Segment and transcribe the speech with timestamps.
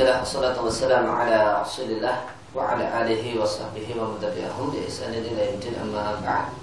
[0.00, 2.24] Alhamdulillah wassalatu wassalamu ala Rasulillah
[2.56, 6.56] wa ala alihi wa sahbihi wa mutabi'ahum bi ihsanin ila yaumil amma ba'd.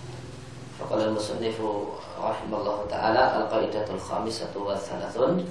[0.82, 5.46] Faqala al-musannifu rahimallahu taala al-qaidatul khamisatu wa thalathun.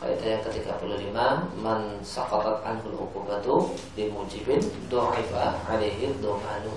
[0.00, 1.12] Kaidah yang ke-35
[1.60, 6.72] man saqatat anhu al-uqubatu bi mujibin du'ifa alaihi dhamanu.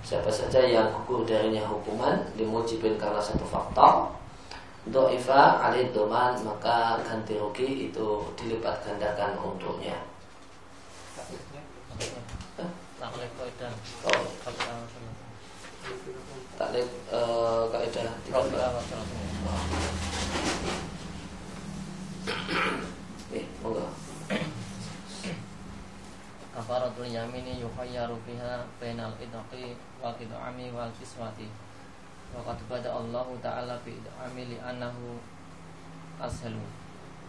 [0.00, 4.16] Siapa saja yang gugur darinya hukuman dimujibin karena satu faktor
[4.88, 8.08] do'ifa alih doman maka ganti rugi itu
[8.40, 10.00] dilipat gandakan untuknya.
[13.00, 13.72] Taklif kaidah.
[14.04, 14.24] Oh,
[18.24, 18.40] tiga
[23.30, 23.88] Eh, monggo.
[26.52, 29.72] Kafaratul yamini yukhayyaru fiha bainal idqi
[30.02, 31.48] wal id'ami wal kiswati.
[32.30, 35.18] Waqad bada Allah Ta'ala bi id'ami li annahu
[36.22, 36.62] ashalu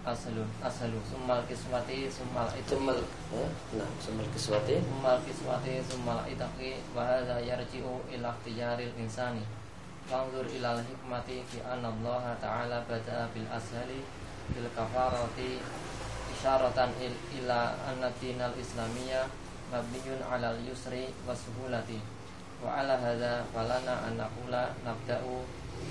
[0.05, 2.97] ashalu ashalu summal kiswati summal Sumal,
[3.33, 4.77] eh, nah, sumal kiswati.
[4.77, 9.41] summal kiswati summal idqi wa hadha yarji'u ila ikhtiyaril insani.
[10.05, 14.01] Fanzur ilal hikmati fi anna Allah Ta'ala bada'a bil ashali
[14.53, 15.61] bil kafarati
[16.33, 19.25] isyaratan il ila anna dinal islamiyya
[19.71, 22.01] mabniyun ala al-yusri wa suhulati
[22.61, 25.41] wa ala hadha falana an naqula nabda'u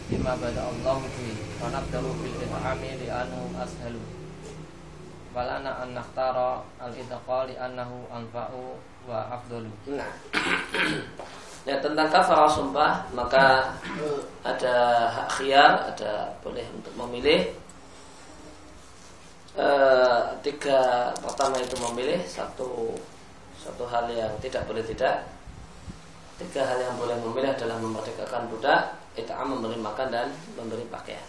[0.06, 4.02] bima bada Allah fi wa nabda'u bil it'ami li anhu ashalu.
[5.30, 8.74] Walana an nakhtara al-idqa li annahu anfa'u
[9.06, 9.70] wa afdalu.
[9.94, 10.10] Nah.
[11.68, 13.76] Ya tentang kafarah sumpah maka
[14.42, 14.74] ada
[15.12, 17.52] hak khiyar, ada boleh untuk memilih.
[19.60, 22.94] Eh, tiga pertama itu memilih satu
[23.58, 25.26] satu hal yang tidak boleh tidak
[26.41, 31.28] tiga hal yang boleh memilih adalah memerdekakan budak it'am memberi makan dan memberi pakaian.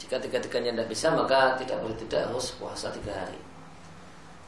[0.00, 3.36] Jika tiga-tiganya tidak bisa maka tidak boleh tidak harus puasa tiga hari.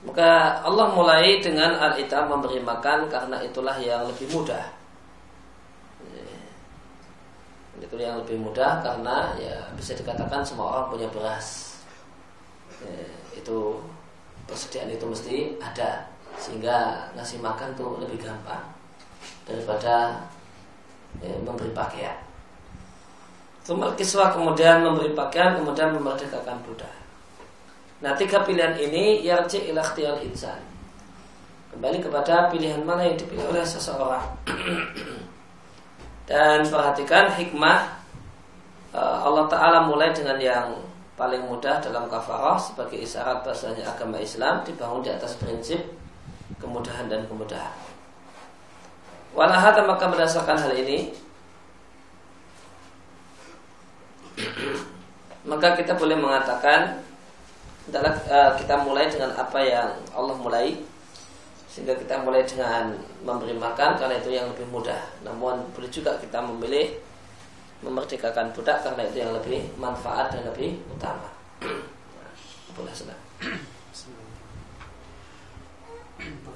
[0.01, 4.81] Maka Allah mulai dengan al-it'am memberi makan karena itulah yang lebih mudah.
[7.81, 11.77] Itu yang lebih mudah karena ya bisa dikatakan semua orang punya beras.
[12.81, 13.77] Ya, itu
[14.49, 16.10] persediaan itu mesti ada
[16.41, 18.65] sehingga ngasih makan tuh lebih gampang
[19.45, 20.25] daripada
[21.21, 22.17] ya, memberi pakaian.
[23.61, 26.91] Tumal kiswah kemudian memberi pakaian kemudian memerdekakan budak.
[28.01, 30.59] Nah tiga pilihan ini yarji ikhtiyar insan.
[31.71, 34.25] Kembali kepada pilihan mana yang dipilih oleh seseorang.
[36.31, 37.79] Dan perhatikan hikmah
[38.97, 40.67] eh, Allah Ta'ala mulai dengan yang
[41.21, 46.00] paling mudah dalam kafarah sebagai isyarat bahasanya agama Islam dibangun di atas prinsip
[46.59, 47.77] kemudahan dan kemudahan.
[49.31, 51.15] Walahata maka berdasarkan hal ini
[55.51, 56.99] maka kita boleh mengatakan
[57.91, 60.79] adalah eh, kita mulai dengan apa yang Allah mulai
[61.71, 62.91] sehingga kita mulai dengan
[63.23, 64.99] memberi makan karena itu yang lebih mudah.
[65.23, 66.99] Namun boleh juga kita memilih
[67.81, 71.31] memerdekakan budak karena itu yang lebih manfaat dan lebih utama.
[72.77, 73.17] Boleh sudah.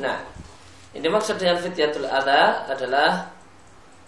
[0.00, 0.18] Nah,
[0.96, 3.28] ini maksud dengan fityatul adha adalah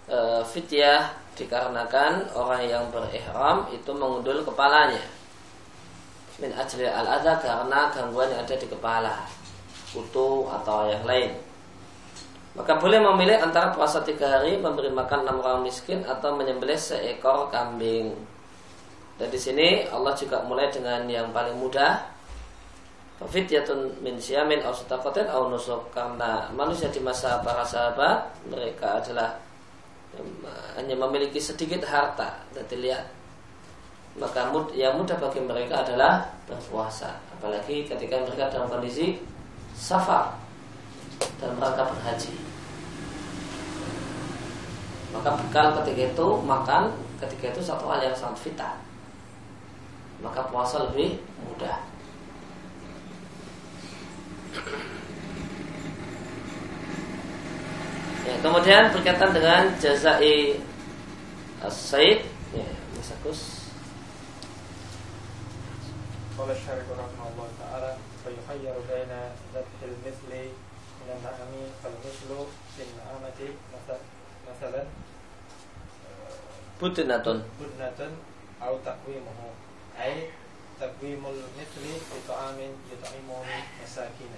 [0.09, 5.05] e, fityah dikarenakan orang yang berihram itu mengundul kepalanya.
[6.41, 9.29] Min ajli al adha karena gangguan yang ada di kepala,
[9.93, 11.37] kutu atau yang lain.
[12.55, 17.51] Maka boleh memilih antara puasa tiga hari, memberi makan enam orang miskin atau menyembelih seekor
[17.51, 18.15] kambing.
[19.15, 22.15] Dan di sini Allah juga mulai dengan yang paling mudah,
[23.25, 25.95] Fityatun min siyamin aw sadaqatin aw nusuk.
[25.95, 29.39] Karena manusia di masa para sahabat mereka adalah
[30.77, 32.43] hanya memiliki sedikit harta.
[32.53, 33.07] Dan dilihat
[34.19, 37.15] maka yang mudah bagi mereka adalah berpuasa.
[37.39, 39.17] Apalagi ketika mereka dalam kondisi
[39.79, 40.35] safar
[41.39, 42.35] dalam rangka berhaji.
[45.15, 46.91] Maka bekal ketika itu makan
[47.23, 48.84] ketika itu satu hal yang sangat vital
[50.25, 51.85] maka puasa lebih mudah.
[58.25, 60.57] Ya, kemudian berkaitan dengan jazai
[61.61, 62.25] as-said
[62.57, 62.65] ya,
[62.97, 63.69] Masakus.
[66.33, 67.91] Qala Syarif rahimahullah taala
[68.25, 70.57] fa yukhayyaru baina dzabhil mithli
[71.05, 73.55] min al-na'ami fal mithlu fil na'amati
[74.49, 74.89] masalan
[76.81, 78.13] budnatun budnatun
[78.59, 79.47] au taqwimuhu
[80.05, 80.29] أي
[80.81, 82.59] تقويم المثل بطعام
[82.93, 83.45] يطعمه
[83.83, 84.35] مساكين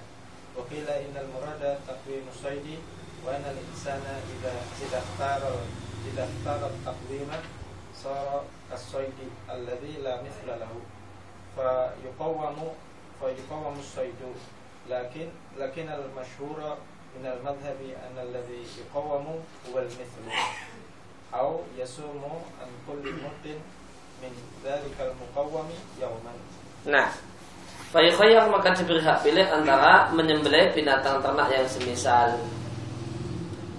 [0.56, 2.78] وقيل إن المراد تقويم الصيد
[3.26, 4.02] وأن الإنسان
[4.34, 5.42] إذا إذا اختار
[6.12, 7.30] إذا اختار التقويم
[8.04, 9.18] صار كالصيد
[9.50, 10.72] الذي لا مثل له.
[11.56, 12.74] فيقوم
[13.20, 14.20] فيقوم الصيد.
[14.90, 15.28] لكن
[15.58, 16.76] لكن المشهور
[17.18, 20.24] من المذهب أن الذي يقوم هو المثل.
[21.34, 23.60] أو يصوم عن كل مد
[24.22, 24.32] Nah,
[24.64, 25.42] Pak
[26.00, 26.12] yang
[26.86, 27.08] Nah,
[27.94, 32.34] Fayukhayyar maka berhak pilih antara menyembelih binatang ternak yang semisal.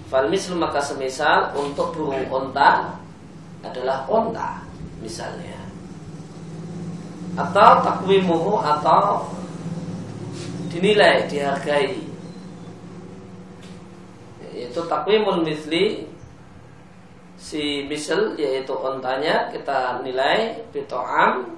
[0.08, 2.96] Falmislu maka semisal untuk burung onta
[3.60, 4.64] adalah onta
[5.04, 5.60] misalnya.
[7.36, 9.28] Atau takwimuhu atau
[10.72, 12.00] dinilai, dihargai.
[14.56, 16.08] Yaitu takwimul misli
[17.38, 21.54] si misal yaitu ontanya kita nilai bitoam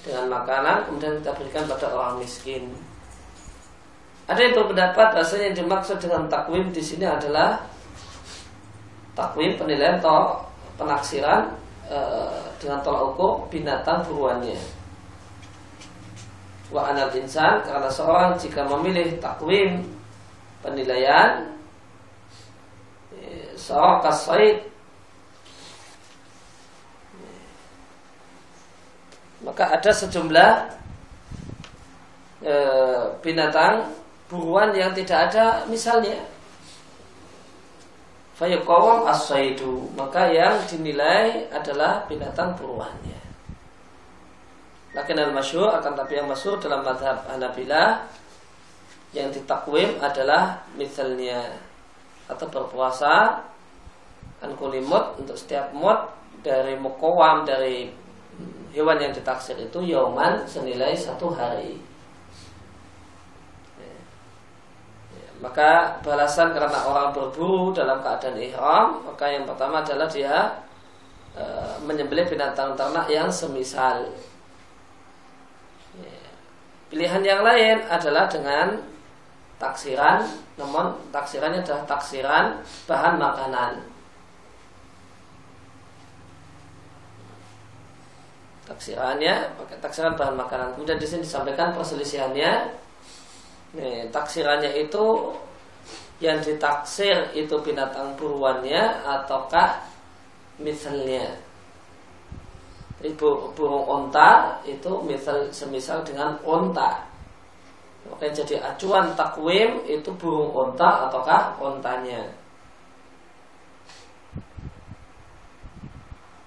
[0.00, 2.72] dengan makanan kemudian kita berikan pada orang miskin.
[4.24, 7.60] Ada yang berpendapat bahasanya yang dimaksud dengan takwim di sini adalah
[9.12, 10.40] takwim penilaian atau
[10.80, 11.52] penaksiran
[11.92, 11.98] e,
[12.56, 14.56] dengan tolak ukur binatang buruannya.
[16.72, 19.84] Wa anal insan karena seorang jika memilih takwim
[20.64, 21.52] penilaian
[23.12, 24.73] e, seorang kasaid
[29.44, 30.52] maka ada sejumlah
[32.40, 32.54] e,
[33.20, 33.92] binatang
[34.32, 36.18] buruan yang tidak ada misalnya.
[38.34, 43.20] Fayuqawam as-saidu maka yang dinilai adalah binatang buruannya.
[44.96, 48.10] Lakin al-masyhur akan tapi yang masyhur dalam madhab Hanabilah
[49.14, 51.62] yang ditakwim adalah misalnya
[52.26, 53.42] atau berpuasa
[54.42, 56.10] ankulimut untuk setiap mut
[56.42, 58.03] dari mukawam dari
[58.74, 61.78] hewan yang ditaksir itu yauman senilai satu hari.
[63.78, 63.94] Ya.
[65.14, 70.58] Ya, Maka balasan karena orang berburu dalam keadaan ihram, maka yang pertama adalah dia
[71.38, 71.44] e,
[71.86, 74.10] menyembelih binatang ternak yang semisal.
[76.02, 76.26] Ya.
[76.90, 78.82] Pilihan yang lain adalah dengan
[79.62, 80.26] taksiran,
[80.58, 82.58] namun taksirannya adalah taksiran
[82.90, 83.93] bahan makanan.
[88.74, 90.68] Taksirannya pakai taksiran bahan makanan.
[90.74, 92.52] Kemudian di sini disampaikan perselisihannya.
[93.74, 95.34] Nih taksirannya itu
[96.22, 99.82] yang ditaksir itu binatang buruannya ataukah
[100.62, 101.34] misalnya
[103.54, 107.04] burung onta itu misal semisal dengan onta.
[108.08, 112.43] Oke jadi acuan takwim itu burung onta ataukah ontanya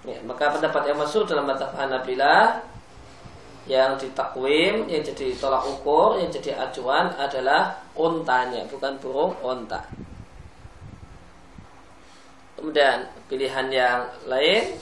[0.07, 2.63] Ya, maka pendapat yang masuk dalam mata Hanabilah
[3.67, 9.83] yang ditakwim, yang jadi tolak ukur, yang jadi acuan adalah ontanya, bukan burung onta.
[12.55, 14.79] Kemudian pilihan yang lain,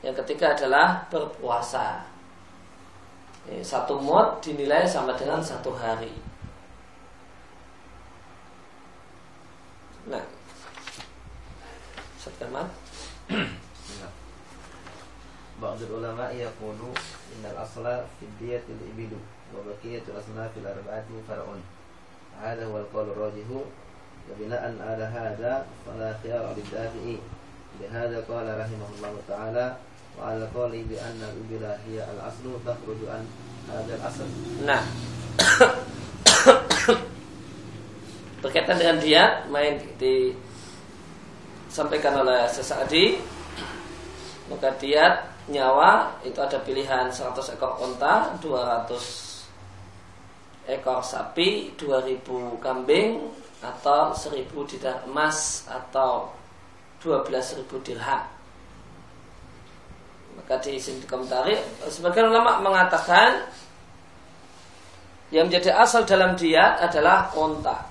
[0.00, 2.08] yang ketiga adalah berpuasa.
[3.60, 6.16] Satu mod dinilai sama dengan satu hari.
[10.08, 10.24] Nah,
[12.16, 12.40] Ustaz
[15.60, 16.88] ba'dul ulama yaqulu
[17.36, 18.32] innal asla fid
[18.96, 19.20] ibidu
[19.52, 20.16] wa baqiyatul
[20.56, 21.60] fil arba'ati far'un.
[22.40, 23.68] Hada huwa al-qawl rajihu
[24.80, 26.16] ala hada fala
[28.24, 28.56] qala
[29.28, 29.76] ta'ala
[30.16, 30.48] wa ala
[30.88, 31.28] bi anna
[31.84, 32.08] hiya.
[34.64, 34.82] Nah.
[38.40, 39.76] Berkaitan dengan dia main
[41.68, 42.88] disampaikan oleh sesaat
[44.48, 53.26] maka dia nyawa itu ada pilihan 100 ekor onta, 200 ekor sapi, 2000 kambing
[53.60, 56.30] atau 1000 dinar emas atau
[57.02, 58.22] 12.000 dirham.
[60.38, 61.58] Maka di sini komentari
[61.90, 63.50] sebagian ulama mengatakan
[65.34, 67.86] yang menjadi asal dalam diat adalah onta.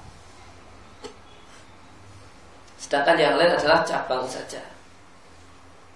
[2.80, 4.79] Sedangkan yang lain adalah cabang saja.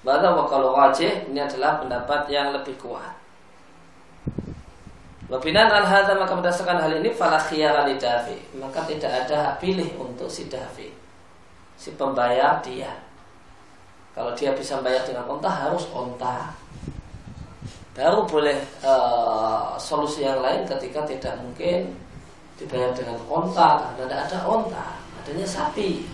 [0.04, 3.24] Bahwa kalau wajib ini adalah pendapat yang lebih kuat.
[5.32, 9.90] Wabinan al hadza maka berdasarkan hal ini fala khiyara dafi maka tidak ada hak pilih
[9.98, 10.92] untuk si dafi
[11.80, 12.92] si pembayar dia.
[14.14, 16.54] Kalau dia bisa bayar dengan onta harus onta.
[17.98, 21.94] Baru boleh uh, solusi yang lain ketika tidak mungkin
[22.58, 24.86] dibayar dengan onta karena tidak ada onta,
[25.22, 26.06] adanya sapi.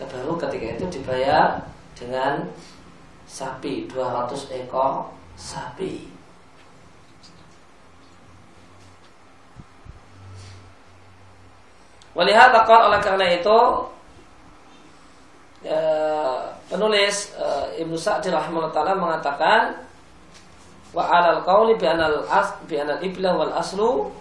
[0.00, 1.62] Ya, baru ketika itu dibayar
[2.02, 2.50] dengan
[3.30, 6.10] sapi 200 ekor sapi.
[12.12, 13.58] Walihat takon oleh karena itu
[15.64, 15.80] ya,
[16.68, 19.80] penulis uh, Ibnu Sa'di rahimahullah mengatakan
[20.92, 24.12] wa alal qauli bi anal as bi anal ibla wal aslu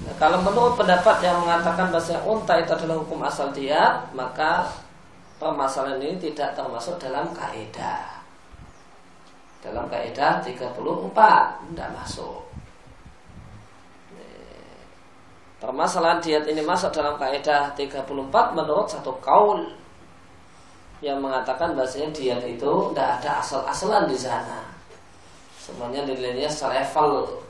[0.00, 4.64] nah, kalau menurut pendapat yang mengatakan bahasa unta itu adalah hukum asal dia maka
[5.36, 8.22] permasalahan ini tidak termasuk dalam kaidah
[9.60, 10.72] dalam kaidah 34
[11.72, 12.46] tidak masuk
[15.56, 18.04] Permasalahan diat ini masuk dalam kaidah 34
[18.52, 19.64] menurut satu kaul
[21.00, 24.68] yang mengatakan bahasanya diat itu tidak ada asal-asalan di sana.
[25.56, 27.40] Semuanya nilainya selevel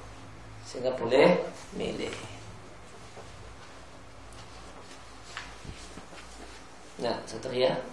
[0.62, 1.34] sehingga boleh
[1.74, 2.35] milih.
[6.96, 7.84] Ya, nah, satria ya.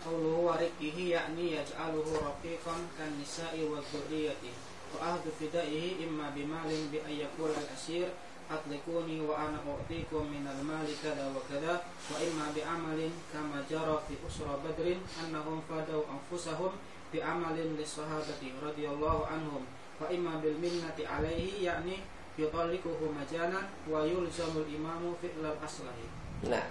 [0.00, 4.48] Qawluhu warikihi yakni yaj'aluhu rafiqan kan nisa'i wa dhurriyyati.
[4.96, 8.08] Wa ahdu fidaihi imma bimalin bi ayyakul al-asir
[8.48, 14.00] atlikuni wa ana u'tikum minal mali kada wa kada wa imma bi amalin kama jara
[14.08, 16.72] fi usra badrin annahum fadaw anfusahum
[17.12, 19.68] bi amalin lis sahabati radhiyallahu anhum.
[20.00, 22.00] Wa imma bil minnati alaihi yakni
[22.38, 26.06] majanan wa yulzamul imamu fi'lal aslahi.
[26.46, 26.62] Nah.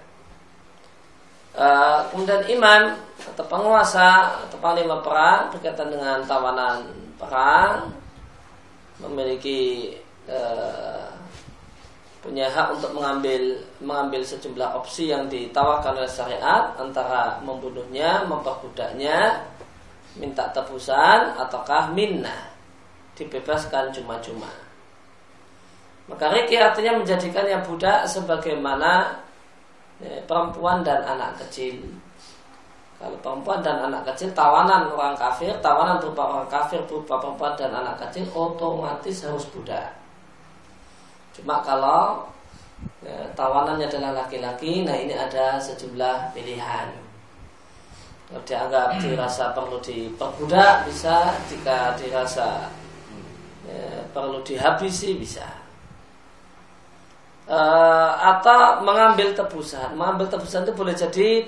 [1.57, 6.85] Uh, kemudian imam atau penguasa atau panglima perang berkaitan dengan tawanan
[7.17, 7.89] perang
[9.01, 9.97] memiliki
[10.29, 11.09] uh,
[12.21, 19.47] punya hak untuk mengambil mengambil sejumlah opsi yang ditawarkan oleh syariat antara membunuhnya, memperbudaknya,
[20.19, 22.53] minta tebusan ataukah minnah
[23.17, 24.66] dibebaskan cuma-cuma.
[26.07, 29.19] Maka riki artinya menjadikannya budak sebagaimana
[29.99, 31.83] ya, perempuan dan anak kecil.
[32.97, 37.75] Kalau perempuan dan anak kecil tawanan orang kafir, tawanan berupa orang kafir berupa perempuan dan
[37.75, 39.93] anak kecil otomatis harus budak.
[41.35, 42.25] Cuma kalau
[43.05, 46.89] ya, tawanannya adalah laki-laki, nah ini ada sejumlah pilihan.
[48.27, 52.71] Kalau dianggap dirasa perlu diperbudak bisa, jika dirasa
[53.67, 55.66] ya, perlu dihabisi bisa.
[57.47, 61.47] Uh, atau mengambil tebusan, mengambil tebusan itu boleh jadi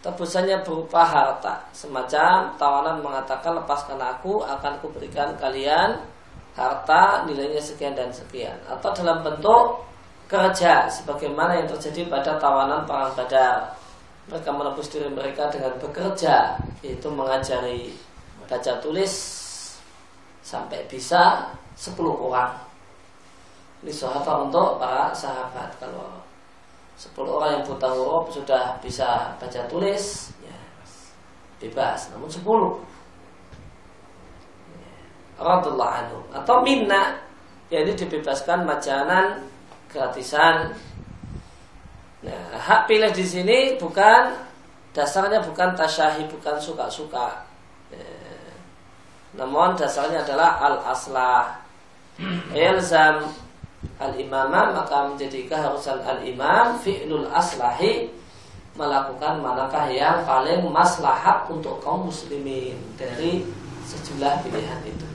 [0.00, 1.68] tebusannya berupa harta.
[1.76, 6.00] Semacam tawanan mengatakan lepaskan aku akan kuberikan kalian
[6.56, 8.56] harta nilainya sekian dan sekian.
[8.68, 9.84] Atau dalam bentuk
[10.28, 13.76] kerja sebagaimana yang terjadi pada tawanan perang badar.
[14.24, 17.92] Mereka menebus diri mereka dengan bekerja yaitu mengajari
[18.48, 19.12] baca tulis
[20.40, 22.52] sampai bisa 10 orang
[23.84, 26.24] ini sahabat untuk para sahabat kalau
[26.94, 30.58] Sepuluh orang yang buta huruf sudah bisa baca tulis, ya,
[31.58, 32.14] bebas.
[32.14, 32.78] Namun sepuluh,
[35.34, 37.18] Radullah anhu atau minna
[37.66, 39.42] yaitu dibebaskan majanan
[39.90, 40.70] gratisan.
[42.22, 44.30] Nah, hak pilih di sini bukan
[44.94, 47.42] dasarnya bukan tasyahi, bukan suka-suka.
[47.90, 48.06] Ya.
[49.34, 51.58] Namun dasarnya adalah al aslah.
[52.54, 53.26] Ilzam
[54.04, 58.12] al-imamah maka menjadi keharusan al-imam fi'lul aslahi
[58.74, 63.46] melakukan manakah yang paling maslahat untuk kaum muslimin dari
[63.86, 65.06] sejumlah pilihan itu.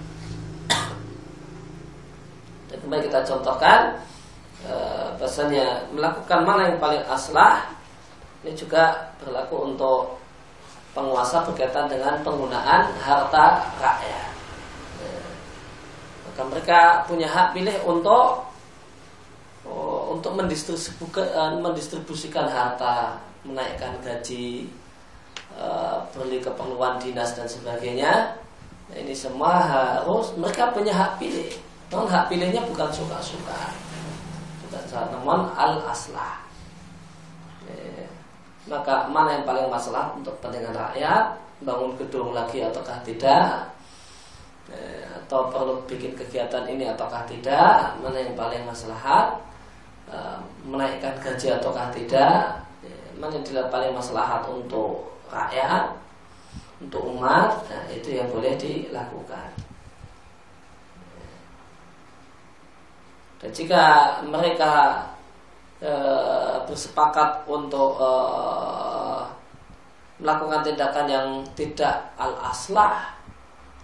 [2.72, 4.00] Dan kembali kita contohkan
[4.64, 4.74] e,
[5.20, 7.68] bahasanya melakukan mana yang paling aslah
[8.48, 10.16] ini juga berlaku untuk
[10.96, 14.32] penguasa berkaitan dengan penggunaan harta rakyat.
[15.04, 15.06] E,
[16.32, 18.49] maka mereka punya hak pilih untuk
[20.30, 24.70] untuk mendistribusikan, uh, mendistribusikan harta, menaikkan gaji,
[25.58, 28.38] uh, beli keperluan dinas dan sebagainya.
[28.94, 31.50] Ini semua harus mereka punya hak pilih.
[31.90, 33.74] Non hak pilihnya bukan suka-suka,
[34.70, 34.86] bukan
[35.18, 36.46] namun al aslah.
[37.66, 38.06] Eh,
[38.70, 41.34] maka mana yang paling masalah untuk kepentingan rakyat,
[41.66, 43.74] bangun gedung lagi ataukah tidak?
[44.70, 49.49] Eh, atau perlu bikin kegiatan ini ataukah tidak mana yang paling maslahat Eh,
[50.66, 52.66] menaikkan gaji ataukah tidak
[53.20, 55.92] mana yang paling maslahat untuk rakyat
[56.80, 59.52] untuk umat nah, itu yang boleh dilakukan.
[63.40, 63.84] Dan jika
[64.24, 65.04] mereka
[65.84, 65.92] e,
[66.64, 68.12] bersepakat untuk e,
[70.24, 73.16] melakukan tindakan yang tidak al aslah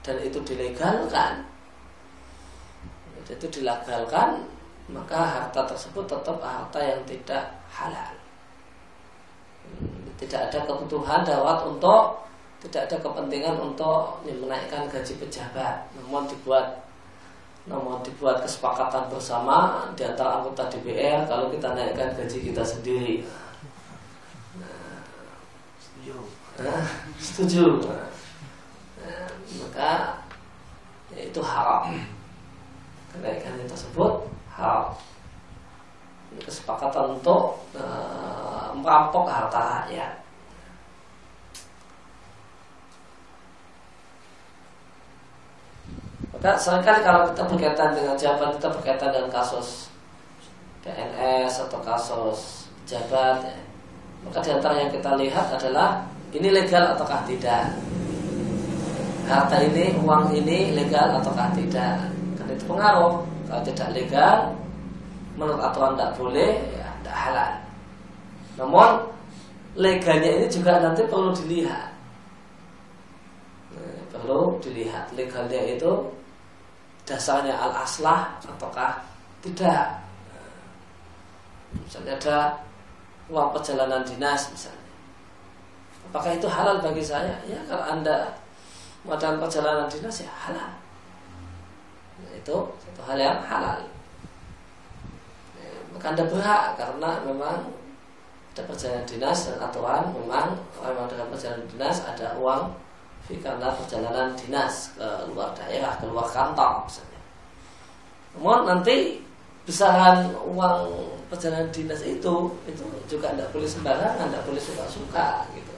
[0.04, 1.44] dan itu dilegalkan
[3.26, 4.55] itu dilegalkan
[4.86, 8.14] maka harta tersebut tetap harta yang tidak halal.
[10.16, 12.22] Tidak ada kebutuhan dawat untuk
[12.62, 15.90] tidak ada kepentingan untuk menaikkan gaji pejabat.
[15.98, 16.86] Namun dibuat
[17.66, 23.26] namun dibuat kesepakatan bersama di antara anggota DPR kalau kita naikkan gaji kita sendiri.
[24.62, 25.02] Nah,
[25.82, 26.16] setuju.
[26.62, 26.86] Nah,
[27.18, 27.66] setuju.
[29.02, 29.30] Nah,
[29.66, 30.22] maka
[31.10, 31.90] ya itu haram.
[33.10, 34.25] Kenaikan tersebut
[34.66, 34.90] haram
[36.42, 40.14] kesepakatan untuk uh, merampok harta rakyat
[46.34, 49.94] maka sering kali kalau kita berkaitan dengan jabat kita berkaitan dengan kasus
[50.82, 53.58] PNS atau kasus jabat ya,
[54.26, 56.04] maka di antara yang kita lihat adalah
[56.34, 57.70] ini legal ataukah tidak
[59.26, 62.14] harta ini, uang ini legal ataukah tidak.
[62.38, 63.35] Karena itu pengaruh.
[63.46, 64.38] Kalau tidak legal,
[65.38, 67.52] menurut aturan tidak boleh, ya tidak halal.
[68.58, 68.90] Namun
[69.78, 71.92] legalnya ini juga nanti perlu dilihat.
[73.76, 75.92] Nah, perlu dilihat legalnya itu
[77.06, 78.98] dasarnya al aslah ataukah
[79.46, 80.02] tidak.
[81.76, 82.38] Misalnya ada
[83.30, 84.94] uang perjalanan dinas misalnya.
[86.10, 87.36] Apakah itu halal bagi saya?
[87.46, 88.34] Ya kalau anda
[89.06, 90.85] modal perjalanan dinas ya halal
[92.36, 93.80] itu satu hal yang halal.
[95.56, 97.72] Ya, maka anda berhak karena memang
[98.56, 102.72] ada perjalanan dinas dan aturan memang memang dalam perjalanan dinas ada uang
[103.26, 107.22] karena perjalanan dinas ke luar daerah ke luar kantor misalnya.
[108.38, 109.20] Namun nanti
[109.66, 115.76] besaran uang perjalanan dinas itu itu juga tidak boleh sembarangan tidak boleh suka-suka gitu.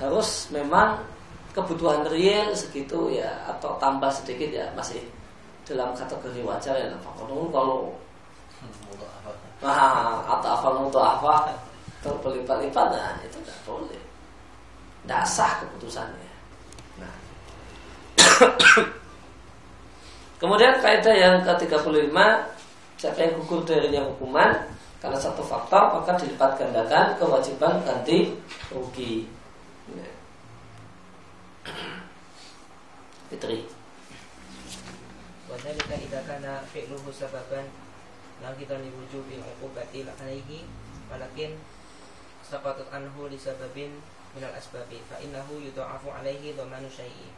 [0.00, 1.04] Harus memang
[1.58, 5.02] kebutuhan real segitu ya atau tambah sedikit ya masih
[5.66, 7.78] dalam kategori wajar ya kalau kalau
[9.60, 11.50] nah, atau apa untuk apa
[12.00, 14.02] terberlipat-lipat nah itu tidak boleh.
[15.02, 16.32] Tidak sah keputusannya.
[17.02, 17.14] Nah.
[20.38, 22.14] kemudian kaidah yang ke-35
[22.98, 24.54] siapa yang gugur darinya hukuman
[24.98, 28.34] karena satu faktor maka dilipat gandakan kewajiban ganti
[28.70, 29.26] rugi
[33.28, 33.68] Fitri.
[35.48, 37.68] Wadhalika idza kana fi'luhu sababan
[38.40, 40.64] kita wujubi uqubati alaihi
[41.12, 41.60] walakin
[42.40, 44.00] saqatat anhu li sababin
[44.32, 47.28] min al asbabi fa innahu yudha'afu alaihi dhamanu syai'i.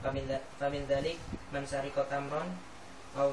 [0.00, 0.24] Famin
[0.56, 1.20] famin dzalik
[1.52, 2.48] man sariqa tamron
[3.12, 3.28] aw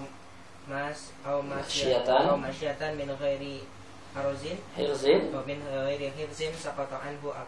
[0.67, 3.63] mas aw masyatan aw masyatan min ghairi
[4.12, 5.32] harzin hirzin.
[5.32, 7.47] wa min ghairi hirzin saqata anhu al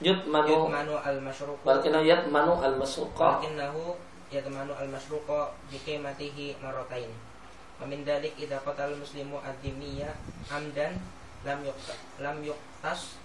[0.00, 3.82] qat'u walakinnahu yud uh, yutmanu yutmanu al masyruq balkinahu yatmanu al masruqa balkinahu
[4.32, 7.12] yatmanu al masruqa bi qimatihi maratain
[7.80, 10.12] wa min dalik idza qatal muslimu ad-dimiyya
[10.52, 11.00] amdan
[11.44, 13.16] lam yuqta lam yuqtas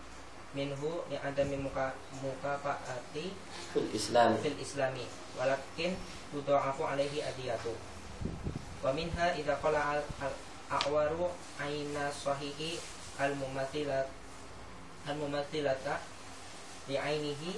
[0.56, 1.92] minhu li adami muka
[2.24, 3.36] mukafaati
[3.76, 5.04] fil islam fil islami.
[5.36, 6.00] Walakin
[6.32, 7.76] tudha'afu alaihi adiyatu.
[8.80, 10.04] Wa minha idza qala al
[10.72, 11.28] a'waru
[11.60, 12.80] aina sahihi
[13.20, 14.08] al mumathilat
[16.86, 17.52] al mumathilata li ainihi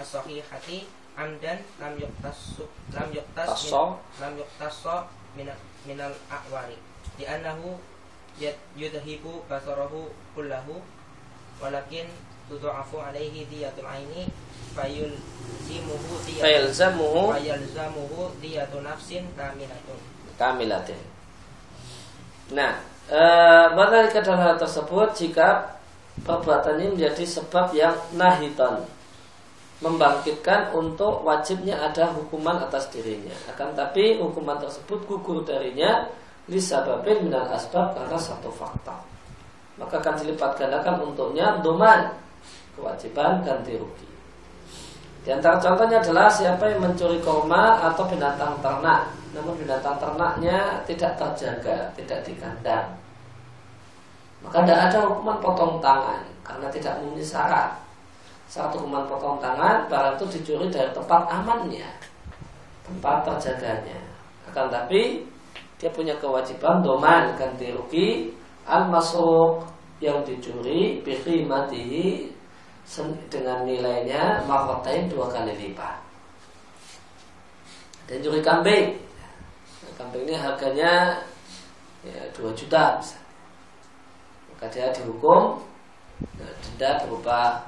[0.00, 2.64] as-sahihati amdan lam yuqtasu
[2.96, 4.96] lam yuqtas min, lam yuqtasu
[5.36, 5.48] min
[5.84, 6.78] minal a'wari.
[7.18, 7.76] Di annahu
[8.76, 10.80] yudhibu basarahu kullahu
[11.60, 12.08] walakin
[12.48, 14.32] tudha'afu alaihi diyatul aini
[14.72, 15.12] fayul
[15.68, 20.00] zimuhu fayalzamuhu fayalzamuhu diyatu nafsin kamilatun.
[20.40, 21.00] kamilatin.
[22.56, 22.80] Nah
[23.12, 25.76] eh, ke dalam hal tersebut jika
[26.20, 28.84] perbuatan ini menjadi sebab yang nahitan.
[29.82, 33.34] Membangkitkan untuk wajibnya ada hukuman atas dirinya.
[33.50, 36.06] Akan tapi hukuman tersebut gugur darinya
[36.46, 38.94] lisababin minal asbab karena satu fakta.
[39.82, 42.14] Maka akan dilipat gandakan untuknya doman
[42.78, 44.06] kewajiban ganti rugi.
[45.26, 49.10] Di antara contohnya adalah siapa yang mencuri koma atau binatang ternak.
[49.34, 53.01] Namun binatang ternaknya tidak terjaga tidak dikandang
[54.42, 57.78] maka tidak ada hukuman potong tangan karena tidak memenuhi syarat.
[58.50, 61.88] Satu hukuman potong tangan barang itu dicuri dari tempat amannya,
[62.84, 63.98] tempat terjaganya.
[64.50, 65.24] Akan tapi
[65.80, 68.30] dia punya kewajiban doman ganti rugi
[68.68, 69.66] al masuk
[69.98, 72.30] yang dicuri bihri matihi
[73.30, 76.02] dengan nilainya makotain dua kali lipat
[78.10, 78.98] dan curi kambing
[80.02, 81.22] kambing ini harganya
[82.02, 83.21] ya 2 juta misalnya.
[84.62, 85.58] Maka dia dihukum
[86.38, 87.66] ya, denda berupa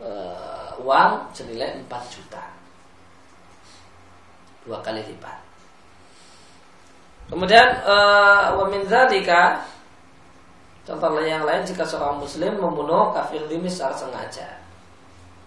[0.00, 2.40] uh, uang senilai 4 juta.
[4.64, 5.36] Dua kali lipat.
[7.28, 9.60] Kemudian uh, wamin zalika
[10.88, 14.48] contoh yang lain jika seorang muslim membunuh kafir dimi secara sengaja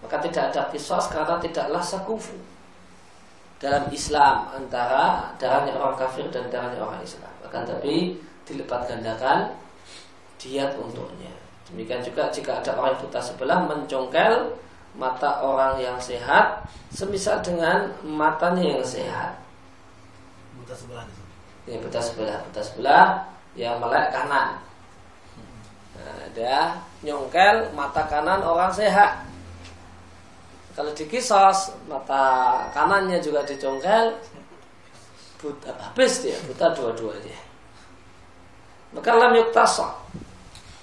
[0.06, 2.38] maka tidak ada kisos karena tidaklah sekufu
[3.58, 8.16] dalam Islam antara darahnya orang kafir dan darahnya orang Islam akan tapi
[8.48, 9.52] dilipat gandakan
[10.40, 11.36] diat untuknya
[11.68, 14.56] demikian juga jika ada orang buta sebelah mencongkel
[14.96, 19.40] mata orang yang sehat semisal dengan matanya yang sehat.
[20.60, 21.06] Buta sebelah
[21.70, 23.06] ya buta sebelah buta sebelah
[23.56, 24.60] yang melek kanan.
[25.96, 29.24] Nah, dia nyongkel mata kanan orang sehat.
[30.72, 34.16] Kalau dikisos mata kanannya juga dicongkel
[35.42, 37.52] buta habis dia buta dua-duanya
[38.94, 39.92] maka lam yuktasok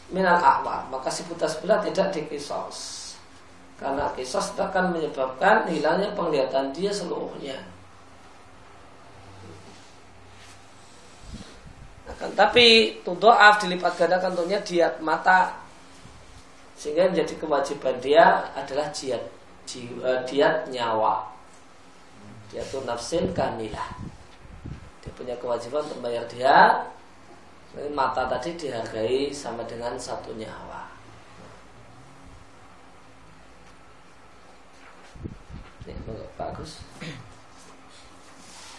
[0.09, 3.09] minal akwa maka si buta sebelah tidak dikisos.
[3.79, 7.55] Karena kisos akan menyebabkan hilangnya penglihatan dia seluruhnya.
[12.11, 15.63] Akan tapi tudoaf dilipat gandakan tentunya diat mata
[16.75, 19.23] sehingga menjadi kewajiban dia adalah diat
[19.69, 21.31] jiwa, diat nyawa.
[22.51, 24.18] Dia tuh nafsin kamilah
[24.99, 26.85] dia punya kewajiban untuk bayar dia
[27.95, 30.91] mata tadi dihargai sama dengan satu nyawa.
[35.89, 35.97] Ini
[36.37, 36.85] bagus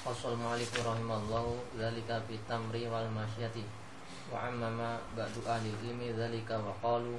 [0.05, 3.65] Fasal mu'alif rahimallahu Zalika tamri wal masyati.
[4.29, 7.17] Wa amma ba'du ahli ilmi Zalika wa qalu.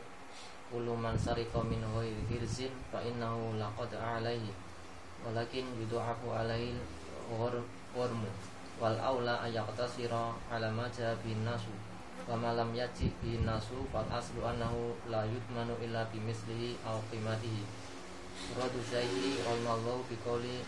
[0.71, 4.55] Kullu man sarika min ghairi hirzin fa innahu laqad alaihi
[5.27, 6.79] walakin yudu'afu alaihi
[7.27, 8.31] ghurmu
[8.81, 10.89] wal aula ayaqtasira ala ma
[11.21, 11.71] bin nasu
[12.25, 16.97] wa ma lam yaji bin nasu fal aslu annahu la yutmanu illa bi mislihi aw
[17.13, 17.63] qimatihi
[18.57, 20.65] Radu syaihi rahimallahu bi qawli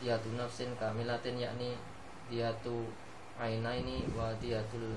[0.00, 1.76] diyatu nafsin kamilatin yakni
[2.32, 2.88] diyatu
[3.36, 4.96] ainaini wa diyatul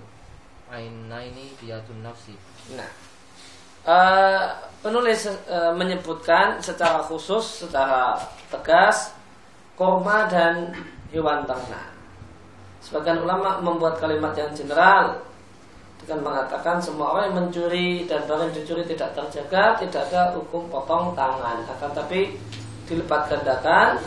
[0.72, 2.34] ainaini diyatun nafsi
[2.74, 2.88] nah
[3.86, 4.44] uh,
[4.82, 8.18] penulis uh, menyebutkan secara khusus, secara
[8.50, 9.14] tegas
[9.78, 10.74] korma dan
[11.14, 11.95] hewan ternak.
[12.86, 15.18] Sebagian ulama membuat kalimat yang general
[16.06, 20.70] dengan mengatakan semua orang yang mencuri dan barang yang dicuri tidak terjaga, tidak ada hukum
[20.70, 21.66] potong tangan.
[21.66, 22.38] Akan tapi
[22.86, 23.98] dilipat gandakan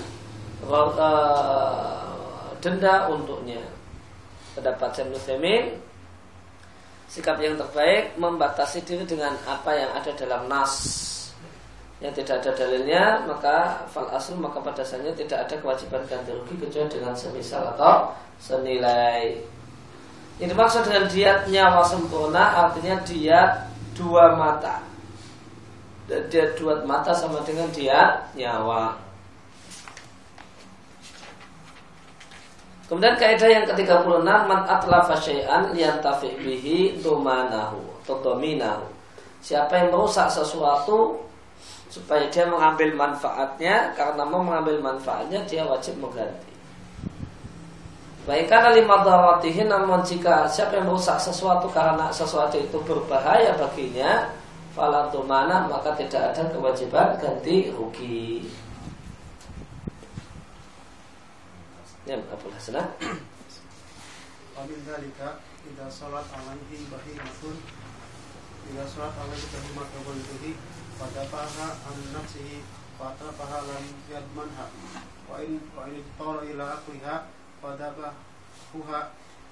[0.70, 3.58] uh, denda untuknya.
[4.54, 5.74] Terdapat Muslimin
[7.10, 10.72] sikap yang terbaik membatasi diri dengan apa yang ada dalam nas
[11.98, 16.54] yang tidak ada dalilnya maka fal asl maka pada dasarnya tidak ada kewajiban ganti rugi
[16.54, 19.34] kecuali dengan semisal atau senilai.
[20.38, 23.50] Yang dimaksud dengan diat nyawa sempurna artinya diat
[23.98, 24.78] dua mata.
[26.06, 28.94] Diat dua mata sama dengan diat nyawa.
[32.88, 38.86] Kemudian kaidah yang ke-36 man atlafa syai'an liyantafi bihi dumanahu atau dominahu.
[39.44, 41.27] Siapa yang merusak sesuatu
[41.88, 46.52] supaya dia mengambil manfaatnya karena mau mengambil manfaatnya dia wajib mengganti.
[48.28, 54.28] Baik karena lima daratihi namun jika siapa yang merusak sesuatu karena sesuatu itu berbahaya baginya
[54.76, 58.44] fala mana maka tidak ada kewajiban ganti rugi.
[62.04, 62.84] Ya, Abu Hasanah.
[64.56, 67.56] Wa min dzalika idza salat alaihi bahimatun
[68.68, 70.16] idza salat alaihi bahimatun
[70.98, 72.58] walidhi pada paha an nafsihi
[72.98, 74.66] pada paha lam yadmanha.
[75.30, 77.22] Wa in wa in tara ila akliha
[77.62, 79.00] pada pahuha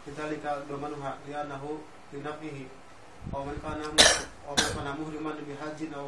[0.06, 1.78] bidzalika domanuha li'annahu
[2.12, 2.66] linafihi
[3.32, 3.86] wa man kana
[4.46, 6.06] wa man kana muhriman bi hajjin aw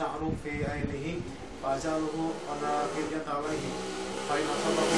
[0.00, 1.20] sya'ru fi ainihi
[1.60, 3.68] fajaluhu ala fidyat alaihi
[4.24, 4.96] fa in asabahu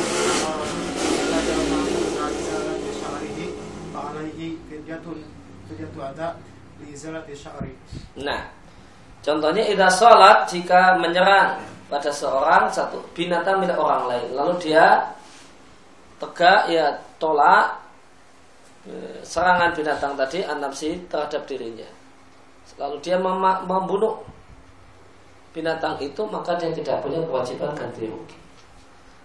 [1.27, 3.47] fajalu ma'amuna izalati sya'rihi
[3.91, 5.19] fa alaihi fidyatun
[5.67, 6.38] fidyatu ada
[6.79, 7.75] li izalati sya'ri
[8.23, 8.47] Nah,
[9.27, 11.59] contohnya idza salat jika menyerang
[11.91, 15.03] pada seorang satu binatang milik orang lain, lalu dia
[16.23, 17.75] tegak ya tolak
[18.87, 21.91] e, serangan binatang tadi anapsi terhadap dirinya.
[22.79, 24.23] Lalu dia mem- membunuh
[25.53, 28.37] binatang itu maka dia tidak punya kewajiban ganti rugi.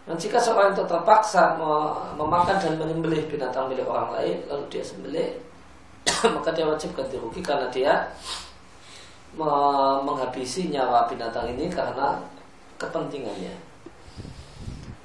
[0.08, 1.60] Dan jika seorang itu terpaksa
[2.16, 5.36] memakan dan menyembelih binatang milik orang lain lalu dia sembelih
[6.36, 8.08] maka dia wajib ganti rugi karena dia
[9.36, 12.20] me- menghabisi nyawa binatang ini karena
[12.80, 13.56] kepentingannya.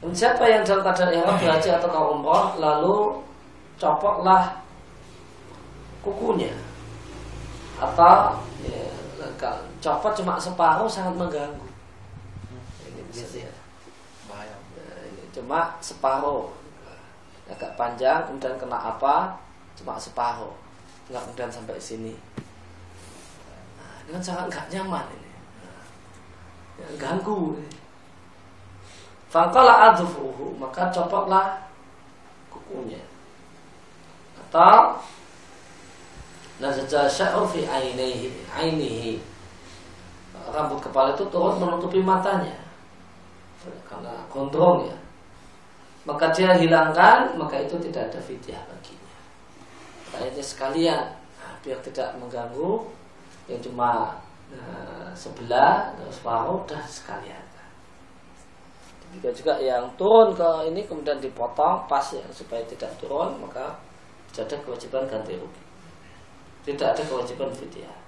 [0.02, 3.22] Dan siapa yang dalam keadaan ihram berhaji atau umroh lalu
[3.78, 4.62] copotlah
[6.02, 6.50] kukunya
[7.78, 8.34] atau
[8.66, 8.86] ya,
[9.82, 11.68] copot cuma separuh sangat mengganggu.
[12.86, 13.52] Ini bisa ya.
[14.30, 14.54] bahaya.
[14.78, 16.52] Nah, cuma separuh.
[17.50, 19.34] Agak panjang kemudian kena apa?
[19.74, 20.54] Cuma separuh.
[21.10, 22.14] Nggak kemudian sampai sini.
[23.78, 25.30] Nah, ini kan sangat nggak nyaman ini.
[25.64, 25.84] Nah,
[26.78, 27.78] ya, ganggu ini.
[29.32, 31.66] Fangkala adhufuhu maka copotlah
[32.52, 33.00] kukunya.
[34.36, 35.00] Atau
[36.60, 39.31] nazaja sya'ru fi ainihi ainihi
[40.50, 42.58] rambut kepala itu turun menutupi matanya.
[43.86, 44.98] Karena gondrong ya.
[46.02, 49.18] Maka dia hilangkan maka itu tidak ada fidyah baginya.
[50.10, 51.04] Kayaknya sekalian
[51.38, 52.82] nah, biar tidak mengganggu
[53.46, 54.18] yang cuma
[54.50, 57.38] nah, sebelah atau separuh dah sekalian.
[59.12, 63.76] Juga juga yang turun ke ini kemudian dipotong pas ya supaya tidak turun maka
[64.32, 65.62] tidak ada kewajiban ganti rugi.
[66.66, 68.01] Tidak ada kewajiban fidyah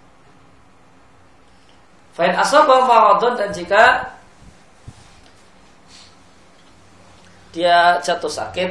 [2.15, 4.15] Fa'in asobah fa'adun dan jika
[7.51, 8.71] dia jatuh sakit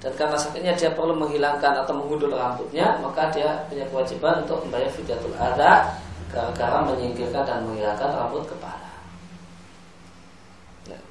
[0.00, 4.88] dan karena sakitnya dia perlu menghilangkan atau mengundul rambutnya maka dia punya kewajiban untuk membayar
[4.88, 6.00] fidyatul ada
[6.32, 8.88] gara-gara menyingkirkan dan menghilangkan rambut kepala.
[10.88, 11.02] Nah.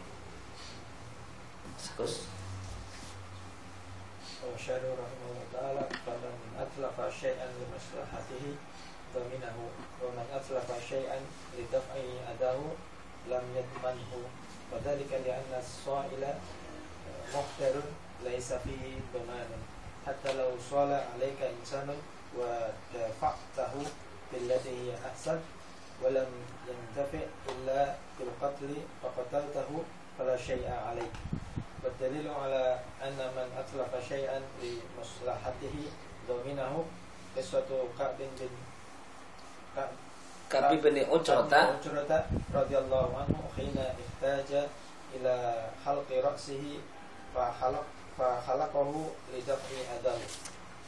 [4.70, 5.82] Rahimahullah ta'ala
[6.58, 8.52] atlafa syai'an li maslahatihi
[10.50, 11.20] أتلف شيئا
[11.58, 11.94] لدفع
[12.30, 12.60] أداه
[13.28, 14.12] لم يضمنه
[14.72, 16.34] وذلك لأن الصائل
[17.36, 17.76] محتر
[18.24, 19.50] ليس فيه ضمان.
[20.08, 21.98] حتى لو صال عليك إنسان
[22.38, 23.74] ودفعته
[24.34, 25.40] بالتي هي أحسن
[26.04, 26.28] ولم
[26.68, 29.84] ينتفع إلا بالقتل فقتلته
[30.20, 31.16] فلا شيء عليك.
[31.84, 35.76] والدليل على أن من أتلف شيئا لمصلحته
[36.30, 36.86] ضمنه
[37.38, 38.50] قصة كعب بن
[39.76, 39.90] كعب
[40.50, 42.12] Kabi bin Ujrata عجرة
[42.54, 44.50] رضي الله عنه حين احتاج
[45.16, 45.36] إلى
[45.86, 46.64] حلق رأسه
[47.36, 47.86] فحلق
[48.18, 48.90] فحلقه
[49.34, 50.22] لدفع أذاه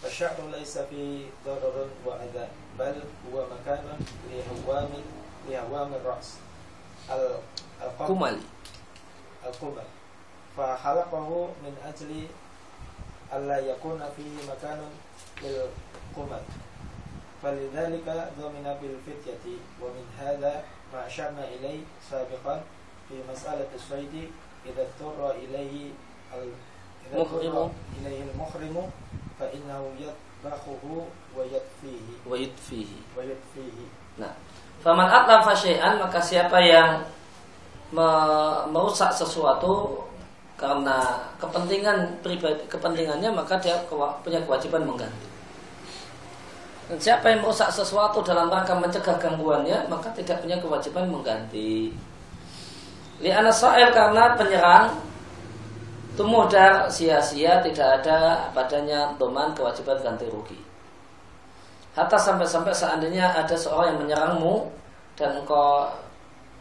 [0.04, 2.48] فالشعر ليس فيه ضرر وأذى
[2.80, 2.96] بل
[3.30, 3.86] هو مكان
[4.34, 4.90] لهوام
[5.50, 6.30] لهوام الرأس.
[7.10, 7.40] ال-
[7.82, 8.42] القبل Kumali
[9.46, 9.86] القبل
[10.58, 11.30] فحلقه
[11.64, 12.12] من أجل
[13.34, 14.80] ألا يكون فيه مكان
[15.42, 16.44] للقمل.
[17.43, 18.07] فلذلك
[18.41, 19.45] ضمن بالفتية
[19.79, 20.53] ومن هذا
[20.93, 22.55] ما أشرنا إليه سابقا
[23.09, 24.15] في مسألة الصيد
[24.67, 25.93] إذا اضطر إليه
[26.35, 26.57] ال-
[27.07, 27.71] إذا اضطر محرم.
[28.03, 28.77] إليه المحرم
[29.39, 30.83] فإنه يطبخه
[31.37, 32.99] ويكفيه wayud fihi.
[33.15, 33.79] ويكفيه
[34.17, 34.33] Nah,
[34.81, 37.05] faman atlafa syai'an maka siapa yang
[37.93, 40.03] me- merusak sesuatu
[40.57, 45.29] karena kepentingan pribadi kepentingannya maka dia kewa- punya kewajiban mengganti.
[47.00, 51.96] Siapa yang merusak sesuatu dalam rangka mencegah gangguannya maka tidak punya kewajiban mengganti.
[53.22, 54.98] Li'ana sa'il karena penyerang
[56.12, 60.60] itu mudah sia-sia tidak ada padanya doman kewajiban ganti rugi.
[61.96, 64.68] Hatta sampai-sampai seandainya ada seorang yang menyerangmu
[65.16, 65.88] dan engkau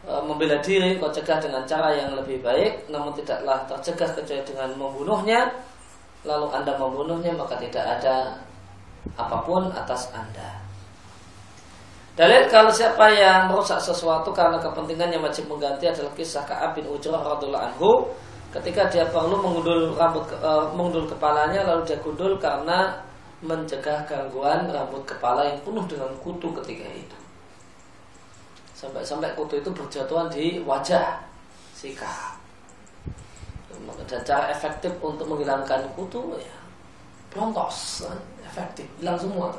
[0.03, 4.69] e, membela diri, engkau cegah dengan cara yang lebih baik, namun tidaklah tercegah kecuali dengan
[4.75, 5.51] membunuhnya,
[6.27, 8.39] lalu anda membunuhnya maka tidak ada
[9.17, 10.61] apa pun atas anda.
[12.11, 16.85] Dalil kalau siapa yang merusak sesuatu karena kepentingan yang wajib mengganti adalah kisah Ka'ab bin
[16.85, 17.91] Ujrah radhiallahu anhu
[18.51, 22.99] ketika dia perlu mengundul rambut e, mengundul kepalanya lalu dia gundul karena
[23.41, 27.17] mencegah gangguan rambut kepala yang penuh dengan kutu ketika itu.
[28.75, 31.15] Sampai-sampai kutu itu berjatuhan di wajah
[31.73, 32.37] si Ka'ab.
[34.05, 36.61] Dan cara efektif untuk menghilangkan kutu ya
[37.31, 38.19] pelontos, kan?
[38.51, 39.55] Efektif, hilang semua.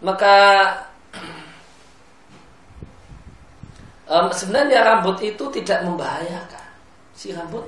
[0.00, 0.36] Maka
[4.08, 6.66] em, sebenarnya rambut itu tidak membahayakan.
[7.12, 7.66] Si rambut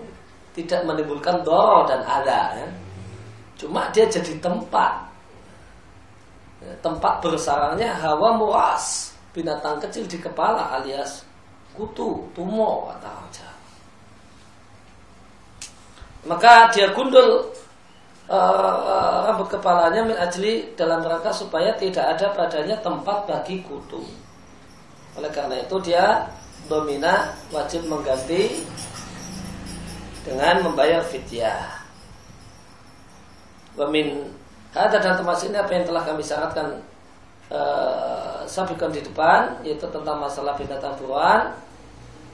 [0.54, 2.56] tidak menimbulkan doro dan ada.
[2.56, 2.68] Ya.
[3.58, 5.12] Cuma dia jadi tempat
[6.78, 11.26] tempat bersarangnya hawa muas binatang kecil di kepala alias
[11.74, 13.56] kutu, tumor kata orang Jawa.
[16.22, 17.50] Maka dia gundul
[18.30, 24.02] eh, rambut kepalanya min ajli dalam rangka supaya tidak ada padanya tempat bagi kutu.
[25.18, 26.30] Oleh karena itu dia
[26.70, 28.62] domina wajib mengganti
[30.22, 31.82] dengan membayar fidyah.
[33.74, 34.30] Wamin
[34.72, 36.80] ada dan tempat ini apa yang telah kami syaratkan
[37.52, 41.52] uh, sabikan di depan yaitu tentang masalah binatang buruan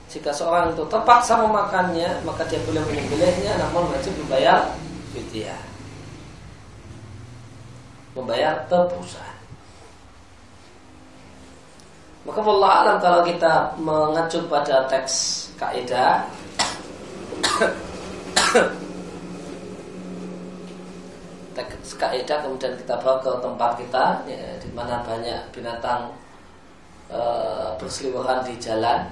[0.08, 4.70] jika seorang itu terpaksa memakannya maka dia boleh menyembelihnya namun wajib membayar
[5.12, 5.58] fidyah
[8.18, 9.38] membayar tebusan
[12.26, 16.26] maka Allah alam kalau kita mengacu pada teks kaidah
[21.58, 26.14] teks kaidah kemudian kita bawa ke tempat kita ya, di mana banyak binatang
[27.10, 27.18] e,
[27.82, 29.10] berseliweran di jalan.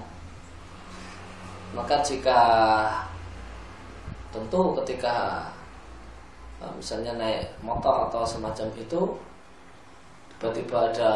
[1.75, 2.39] Maka jika
[4.31, 5.49] tentu ketika
[6.57, 9.01] misalnya naik motor atau semacam itu
[10.37, 11.11] tiba-tiba ada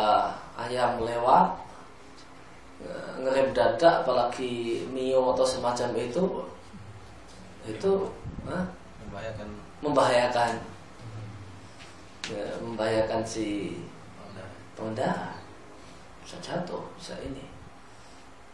[0.57, 1.57] ayam lewat
[3.21, 6.25] ngerem dadak apalagi mio atau semacam itu
[7.69, 7.93] itu
[9.05, 9.49] membahayakan.
[9.85, 10.53] Membahayakan.
[12.31, 13.77] Ya, membahayakan si
[14.79, 15.37] pengendara.
[16.25, 17.45] bisa jatuh bisa ini.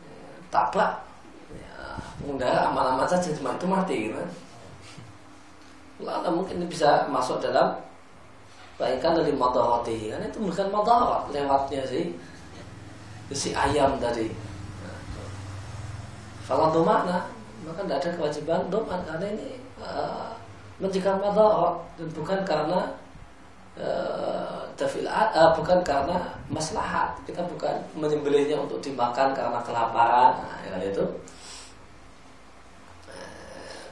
[0.03, 1.07] Ya, tabrak.
[1.53, 4.22] Ya, pengendara aman-aman saja cuma itu mati gitu
[6.02, 7.76] kan Lalu mungkin bisa masuk dalam
[8.76, 12.12] Bayangkan dari roti Kan itu bukan madarat lewatnya sih
[13.32, 14.30] Si ayam tadi.
[16.44, 17.26] Kalau domana
[17.64, 20.30] Maka tidak ada kewajiban doman Karena ini uh,
[20.78, 22.80] Mencegah madarat Dan bukan karena
[23.80, 26.16] uh, uh, bukan karena
[26.52, 27.16] maslahat.
[27.24, 30.37] Kita bukan menyembelihnya untuk dimakan karena kelaparan.
[30.37, 31.04] Nah, ya itu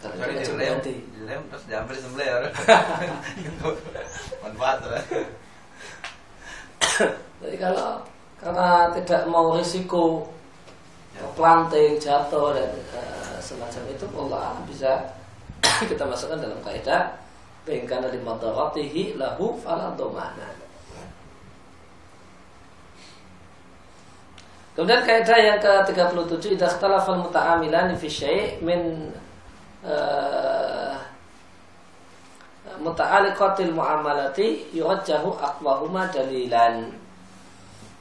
[0.05, 2.37] Kecuali dilem, dilem terus diambil sembelih ya.
[4.45, 5.05] Manfaat lah.
[7.41, 8.05] Jadi kalau
[8.37, 10.29] karena tidak mau risiko
[11.17, 11.25] ya.
[11.33, 14.93] planting jatuh dan uh, semacam itu Allah bisa
[15.91, 17.25] kita masukkan dalam kaidah
[17.65, 20.53] Bengkana di madaratihi lahu fala domana.
[24.77, 29.09] Kemudian kaidah yang ke-37 idza ikhtalafa al-muta'amilan fi syai' min
[29.85, 30.97] uh,
[32.81, 36.91] muta'alliqatil muamalati yurajjahu aqwahuma dalilan.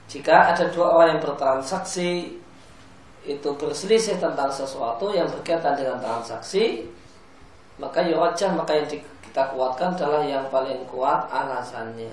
[0.07, 2.39] Jika ada dua orang yang bertransaksi
[3.23, 6.83] itu berselisih tentang sesuatu yang berkaitan dengan transaksi,
[7.79, 12.11] maka yurajjah maka yang kita kuatkan adalah yang paling kuat alasannya.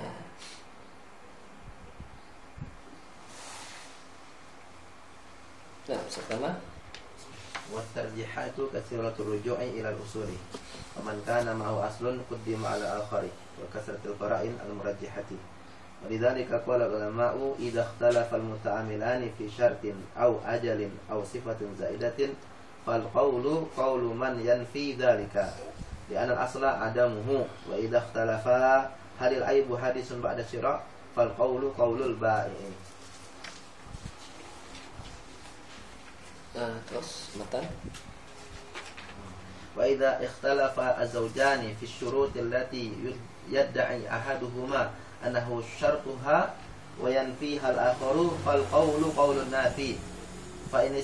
[5.91, 6.70] Nah, pertama
[7.75, 10.31] والترجيحات كثيرة الرجوع إلى الأصول.
[10.97, 13.23] ومن كان معه أصل قدم على آخر
[13.63, 15.31] وكثرة القرائن المرجحة.
[16.05, 19.85] ولذلك قال العلماء إذا اختلف المتعاملان في شرط
[20.19, 22.29] أو أجل أو صفة زائدة
[22.87, 25.55] فالقول قول من ينفي ذلك.
[26.11, 27.47] لأن الأصل عدمه.
[27.71, 30.83] وإذا اختلفا هل العيب حادث بعد الشراء؟
[31.17, 32.61] فالقول قول البائع.
[36.51, 37.63] Nah, terus matan.
[39.79, 42.91] وإذا اختلف الزوجان في الشروط التي
[43.55, 44.91] يدعي أحدهما
[45.27, 46.39] أنه شرطها
[47.01, 49.95] وينفيها الآخر فالقول قول نافي
[50.73, 50.95] فإن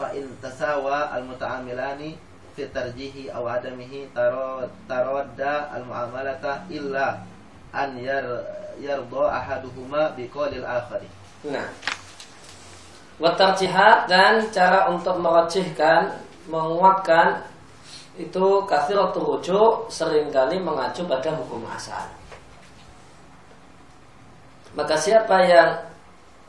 [0.00, 2.16] فإن تساوى المتعاملان
[2.56, 3.92] في ترجيح أو عدمه
[4.88, 5.40] ترد
[5.76, 7.06] المعاملة إلا
[7.74, 7.90] أن
[8.80, 11.00] يرضى أحدهما بقول الآخر.
[11.52, 11.72] نعم.
[13.14, 16.18] Watarjihat dan cara untuk merajihkan,
[16.50, 17.46] menguatkan
[18.14, 22.02] itu kathiratul rujuk sering kali mengacu pada hukum asal.
[24.74, 25.70] Maka siapa yang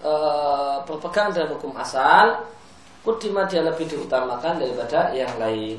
[0.02, 0.14] e,
[0.90, 2.46] berpegang dengan hukum asal,
[3.06, 5.78] kudima dia lebih diutamakan daripada yang lain.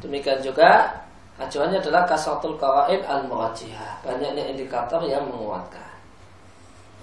[0.00, 1.00] Demikian juga
[1.40, 5.89] acuannya adalah kasatul kawaid al murajihah banyaknya indikator yang menguatkan.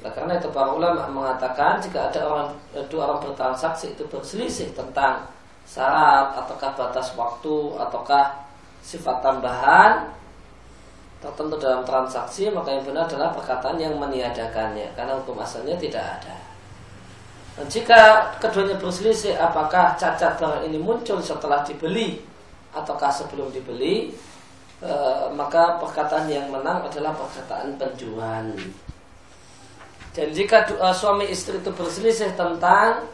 [0.07, 2.47] Nah, karena itu para ulama mengatakan jika ada orang
[2.87, 5.27] dua orang bertransaksi itu berselisih tentang
[5.67, 8.47] syarat ataukah batas waktu ataukah
[8.79, 10.07] sifat tambahan
[11.19, 16.39] tertentu dalam transaksi maka yang benar adalah perkataan yang meniadakannya karena hukum asalnya tidak ada.
[17.59, 22.23] Dan jika keduanya berselisih apakah cacat barang ini muncul setelah dibeli
[22.71, 24.15] ataukah sebelum dibeli
[24.79, 24.93] e,
[25.35, 28.55] maka perkataan yang menang adalah perkataan penjual
[30.17, 33.05] dan jika e, suami istri itu berselisih tentang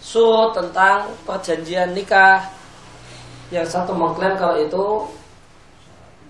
[0.00, 0.24] su
[0.56, 2.40] tentang perjanjian nikah
[3.52, 5.04] yang satu mengklaim kalau itu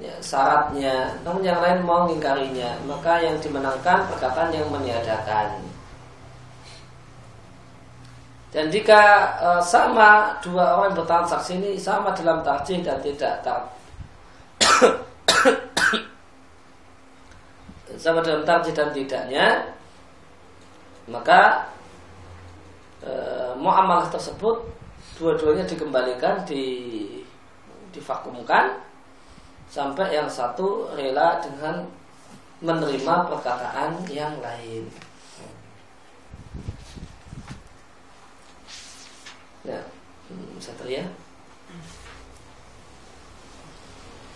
[0.03, 1.15] ya, syaratnya.
[1.23, 2.75] Namun yang lain mau mengingkarinya.
[2.91, 5.63] Maka yang dimenangkan perkataan yang meniadakan.
[8.51, 13.63] Dan jika e, sama dua orang yang bertransaksi ini sama dalam tarjih dan tidak tak
[18.03, 19.79] sama dalam tarjih dan tidaknya
[21.10, 21.70] maka
[23.02, 23.12] e,
[23.58, 24.66] muamalah tersebut
[25.16, 26.64] dua-duanya dikembalikan di
[27.96, 28.84] divakumkan
[29.72, 31.88] sampai yang satu rela dengan
[32.60, 34.84] menerima perkataan yang lain.
[39.66, 39.82] Ya,
[40.30, 41.06] hmm, Satria.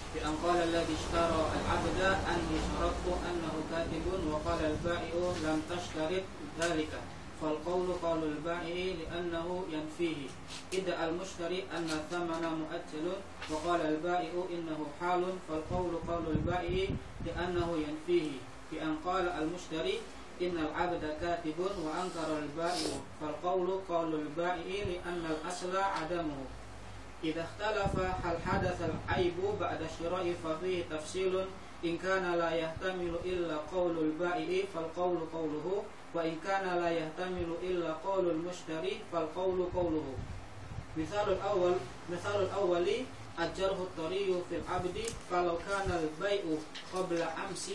[0.09, 5.13] بأن قال الذي اشترى العبد أني شرطت أنه كاتب وقال البائع
[5.45, 6.25] لم تشترط
[6.60, 7.00] ذلك.
[7.42, 10.28] فالقول قول البائع لأنه ينفيه.
[10.74, 13.12] ادعى المشتري أن الثمن مؤجل
[13.50, 15.24] وقال البائع إنه حال.
[15.48, 16.88] فالقول قول البائع
[17.26, 18.30] لأنه ينفيه.
[18.72, 19.98] بأن قال المشتري
[20.42, 22.90] إن العبد كاتب وأنكر البائع.
[23.20, 26.44] فالقول قول البائع لأن الأصل عدمه.
[27.24, 31.44] إذا اختلف هل حدث العيب بعد الشراء ففيه تفصيل؟
[31.84, 35.84] إن كان لا يحتمل إلا قول البائع فالقول قوله
[36.14, 40.04] وإن كان لا يحتمل إلا قول المشتري فالقول قوله.
[40.96, 41.72] مثال الأول
[42.10, 42.86] مثال الأول
[43.40, 44.98] الجرح الطري في العبد
[45.30, 46.40] فلو كان البيع
[46.94, 47.70] قبل أمس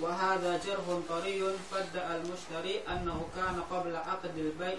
[0.00, 4.78] وهذا جرح طري فادعى المشتري أنه كان قبل عقد البيع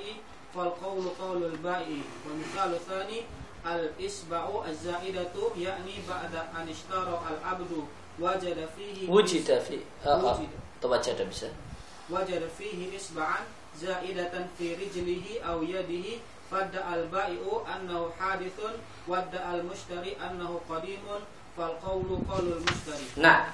[0.55, 1.97] فالقول قول البائع.
[2.29, 3.21] ومثال الثاني
[3.65, 7.71] الإسبع الزائدة يعني بعد أن اشترى العبد
[8.19, 9.79] وجد فيه Wujida fi.
[10.05, 11.66] Uh, uh,
[12.07, 13.43] wajad fihi isba'an
[13.77, 21.21] zaidatan fi rijlihi aw yadihi fadda al bai'u annahu hadithun wadda al mushtari annahu qadimun
[21.53, 23.05] fal qawlu qawlul mushtari.
[23.19, 23.51] Nah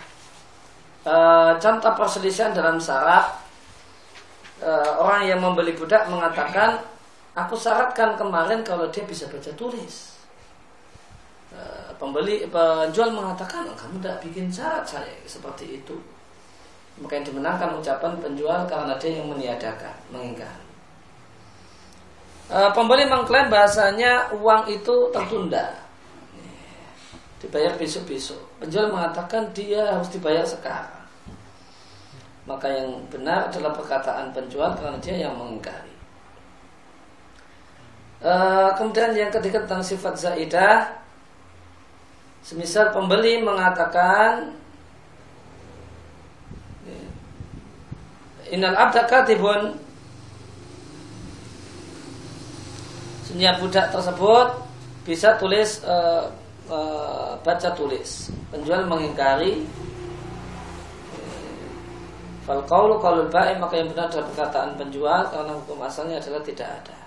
[1.03, 1.13] e,
[1.57, 3.41] contoh perselisihan dalam syarat
[4.61, 4.69] e,
[5.01, 6.77] orang yang membeli budak mengatakan
[7.33, 10.13] aku syaratkan kemarin kalau dia bisa baca tulis.
[11.53, 15.93] Eh, pembeli penjual mengatakan kamu tidak bikin syarat saya seperti itu.
[17.01, 20.65] Maka yang dimenangkan ucapan penjual karena dia yang meniadakan, mengingkari.
[22.53, 25.83] Eh, pembeli mengklaim bahasanya uang itu tertunda
[27.43, 28.39] dibayar besok-besok.
[28.63, 31.03] Penjual mengatakan dia harus dibayar sekarang.
[32.47, 35.91] Maka yang benar adalah perkataan penjual karena dia yang mengingkari.
[38.23, 38.33] E,
[38.79, 40.87] kemudian yang ketiga tentang sifat zaidah,
[42.39, 44.55] semisal pembeli mengatakan
[48.53, 49.81] Innal abda katibun
[53.33, 54.47] budak tersebut
[55.09, 56.23] bisa tulis eh,
[56.69, 58.29] eh, baca tulis.
[58.53, 59.65] Penjual mengingkari
[62.43, 66.67] Fal qawlu qawlul ba'i maka yang benar adalah perkataan penjual karena hukum asalnya adalah tidak
[66.67, 66.99] ada.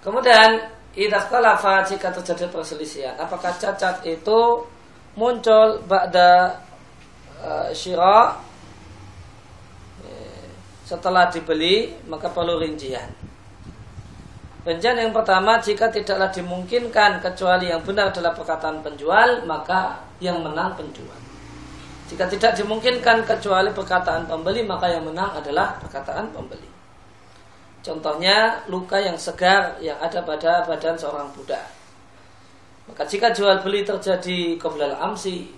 [0.00, 0.50] Kemudian
[0.96, 4.64] idza ikhtalafa jika terjadi perselisihan, apakah cacat itu
[5.20, 6.64] muncul ba'da
[7.44, 7.76] uh, eh,
[10.88, 13.12] setelah dibeli maka perlu rincian.
[14.64, 20.72] Rincian yang pertama jika tidaklah dimungkinkan kecuali yang benar adalah perkataan penjual maka yang menang
[20.80, 21.20] penjual.
[22.08, 26.64] Jika tidak dimungkinkan kecuali perkataan pembeli, maka yang menang adalah perkataan pembeli.
[27.84, 31.68] Contohnya luka yang segar yang ada pada badan seorang budak.
[32.88, 35.52] Maka jika jual beli terjadi qoblal amsi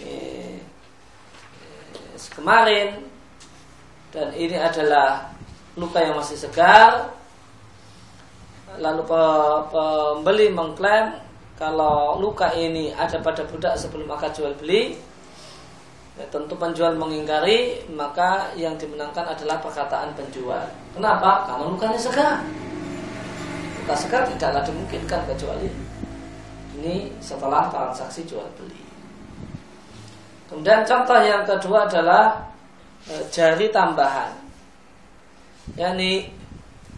[0.00, 3.13] eh, eh, kemarin
[4.14, 5.26] dan ini adalah
[5.74, 7.10] luka yang masih segar,
[8.78, 11.18] lalu pe- pembeli mengklaim
[11.58, 14.94] kalau luka ini ada pada budak sebelum akad jual beli,
[16.14, 20.62] Ya, tentu penjual mengingkari maka yang dimenangkan adalah perkataan penjual.
[20.94, 21.42] Kenapa?
[21.42, 22.38] Karena lukanya segar.
[23.82, 25.66] Luka segar tidaklah dimungkinkan kecuali
[26.78, 28.78] ini setelah transaksi jual beli.
[30.46, 32.38] Kemudian contoh yang kedua adalah
[33.28, 34.32] jari tambahan.
[35.76, 36.28] yakni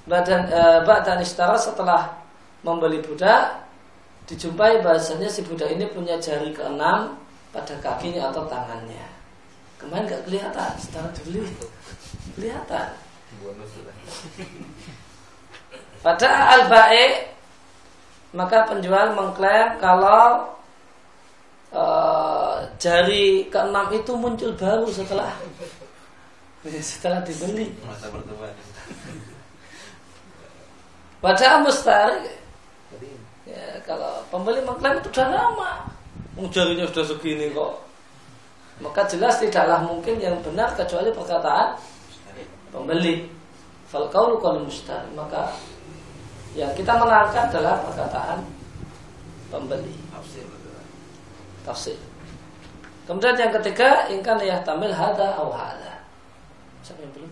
[0.07, 2.15] badan e, badan istara setelah
[2.63, 3.63] membeli budak
[4.27, 7.15] dijumpai bahasanya si budak ini punya jari keenam
[7.55, 9.07] pada kakinya atau tangannya.
[9.79, 11.47] Kemarin nggak kelihatan, setelah dibeli
[12.35, 12.89] kelihatan.
[16.03, 16.63] Pada al
[18.35, 20.55] maka penjual mengklaim kalau
[21.71, 21.85] e,
[22.79, 25.35] jari keenam itu muncul baru setelah
[26.83, 27.71] setelah dibeli.
[27.83, 28.55] Masa pertemuan.
[31.23, 32.29] Pada mustari
[33.49, 35.89] ya, kalau pembeli mengklaim itu sudah lama.
[36.37, 37.83] Wong jarinya sudah segini kok.
[38.85, 41.81] Maka jelas tidaklah mungkin yang benar kecuali perkataan
[42.71, 43.25] pembeli.
[43.89, 45.09] Fal qaulu qaulul mustari.
[45.17, 45.55] Maka
[46.53, 48.39] yang kita menangkan adalah perkataan
[49.49, 49.97] pembeli.
[51.67, 51.99] Tafsir.
[53.07, 55.86] Kemudian yang ketiga, ingkan ya tamil hada au hada
[56.86, 57.32] Siapa yang belum?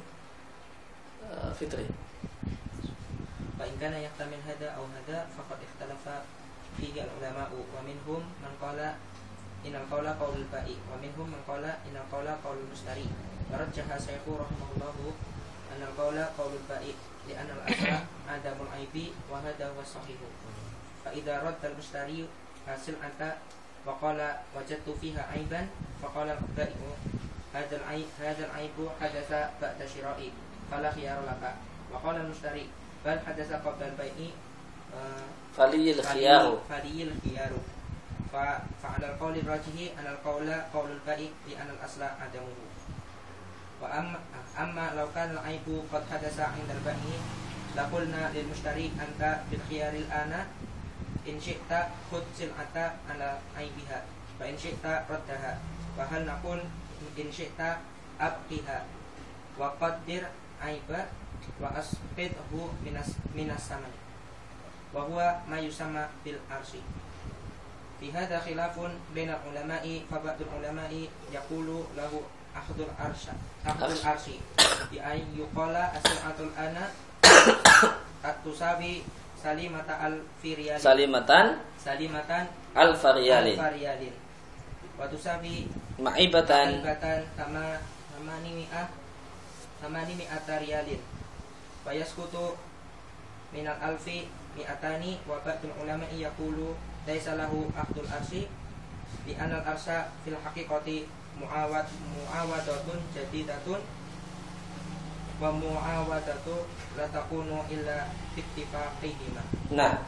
[1.25, 1.87] Uh, Fitri.
[3.59, 6.03] فإن كان يحتمل هذا أو هذا فقد اختلف
[6.79, 8.79] فيه العلماء ومنهم من قال
[9.67, 13.07] إن القول قول البائع ومنهم من قال إن القول قول المشتري
[13.51, 14.95] ورجح الشيخ رحمه الله
[15.75, 16.95] أن القول قول البائع
[17.29, 17.87] لأن الأصل
[18.31, 18.95] عدم العيب
[19.31, 20.19] وهذا هو الصحيح
[21.05, 22.27] فإذا رد المشتري
[22.67, 23.37] السلعة
[23.85, 24.19] وقال
[24.55, 25.67] وجدت فيها عيبا
[26.01, 26.79] فقال البائع
[27.53, 29.29] هذا العيب هذا العيب حدث
[29.61, 30.29] بعد شرائي
[30.71, 31.43] فلا خيار لك
[31.91, 32.69] وقال المشتري
[33.05, 34.13] بل حدث قبل البيع
[34.93, 35.25] آه،
[35.57, 36.61] Faliyil khiyaru.
[36.69, 37.51] فلي الخيار
[38.33, 42.57] ف- فعلى القول الراجح أن القول قول البائع لأن الأصل عدمه
[43.81, 44.19] وأما
[44.59, 47.19] أما لو كان العيب قد حدث عند البائع
[47.77, 50.33] لقلنا للمشتري أنت بالخيار الآن
[51.29, 51.71] إن شئت
[52.11, 52.75] خذ سلعة
[53.09, 53.99] على عيبها
[54.39, 55.57] فإن شئت ردها
[55.97, 56.59] وهل نقول
[57.16, 57.80] in syi'ta
[58.18, 58.86] abqiha
[59.58, 60.26] wa qaddir
[60.62, 61.10] aiba
[61.60, 63.90] wa asfidhu minas minas sama.
[64.94, 66.78] Wa huwa ma yusama bil arsi.
[68.00, 72.22] Fi hadha khilafun bainal ulama'i fa ba'dul ulama'i yaqulu lahu
[72.54, 73.34] akhdul arsy
[73.66, 74.38] akhdul arsi.
[74.90, 76.90] Bi ay yuqala as'atul ana
[78.24, 79.04] atusabi
[79.36, 84.14] salimata al firiyalin salimatan salimatan al fariyalin al fariyalin
[84.96, 85.68] wa tusabi
[86.00, 86.82] ma'ibatan.
[86.82, 87.78] Ma'ibatan kama
[88.14, 88.88] kama nimi'ah
[89.82, 91.02] kama nimi'ata riyalin
[91.84, 92.56] fayaskutu
[93.52, 94.26] minal alfi
[94.56, 96.74] mi'atani wa ba'dul ulama iya kulu
[97.04, 98.48] Daisalahu akhdul arsi
[99.28, 101.04] Di anal arsa fil haqiqati
[101.36, 103.84] muawad muawadatun jadidatun
[105.36, 106.64] wa muawadatu
[106.96, 109.42] Latakunu illa ittifaqihima.
[109.76, 110.00] Nah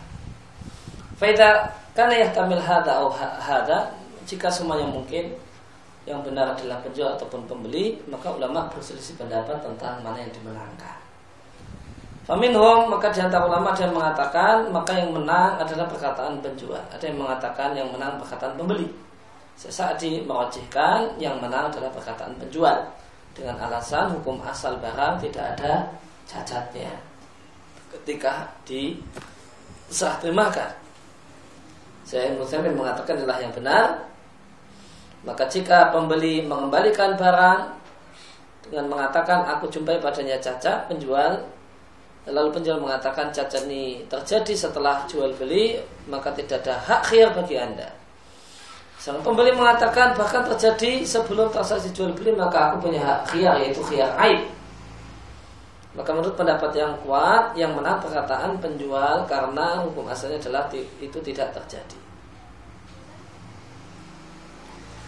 [1.20, 3.92] Faida karena yang tamil hada atau hada
[4.28, 5.32] jika semuanya mungkin
[6.06, 10.96] yang benar adalah penjual ataupun pembeli maka ulama berselisih pendapat tentang mana yang dimenangkan.
[12.26, 16.82] Faminhum maka di antara ulama ada yang mengatakan maka yang menang adalah perkataan penjual.
[16.90, 18.86] Ada yang mengatakan yang menang perkataan pembeli.
[19.54, 22.76] Sesaat merojihkan yang menang adalah perkataan penjual
[23.36, 25.86] dengan alasan hukum asal barang tidak ada
[26.26, 26.90] cacatnya
[27.94, 30.70] ketika diserah terimakan.
[32.06, 34.02] Saya Muslimin mengatakan adalah yang benar.
[35.26, 37.60] Maka jika pembeli mengembalikan barang
[38.70, 41.42] dengan mengatakan aku jumpai padanya cacat, penjual
[42.26, 45.78] lalu penjual mengatakan cacat ini terjadi setelah jual beli,
[46.10, 47.86] maka tidak ada hak khiyar bagi anda.
[48.98, 53.82] Sang pembeli mengatakan bahkan terjadi sebelum transaksi jual beli maka aku punya hak khiyar yaitu
[53.86, 54.42] khiyar aib.
[55.94, 61.54] Maka menurut pendapat yang kuat yang menang perkataan penjual karena hukum asalnya adalah itu tidak
[61.54, 62.05] terjadi.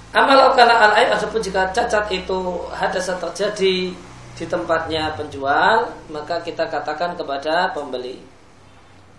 [0.09, 2.41] Amal karena al aib ataupun jika cacat itu
[2.73, 3.93] hadasa terjadi
[4.39, 8.17] di tempatnya penjual, maka kita katakan kepada pembeli,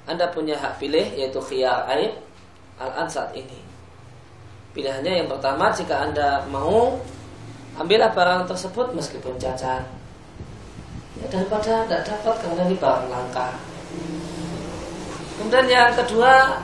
[0.10, 2.18] Anda punya hak pilih yaitu khiyar aib
[2.82, 3.62] al saat ini.
[4.74, 6.98] Pilihannya yang pertama jika Anda mau
[7.78, 9.86] ambillah barang tersebut meskipun cacat.
[11.22, 13.50] Ya, daripada tidak dapat karena ini barang langka.
[15.38, 16.64] Kemudian yang kedua,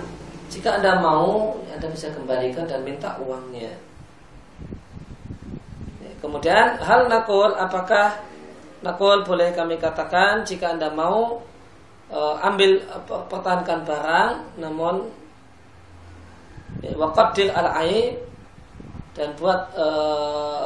[0.49, 3.84] jika Anda mau, Anda bisa kembalikan dan minta uangnya.
[6.25, 8.17] Ya, Kemudian hal nakul, apakah
[8.81, 11.37] nakul boleh kami katakan jika Anda mau
[12.09, 15.05] e, ambil pertahankan barang, namun
[16.81, 18.17] ya, waqaddir al aib
[19.13, 19.87] dan buat e,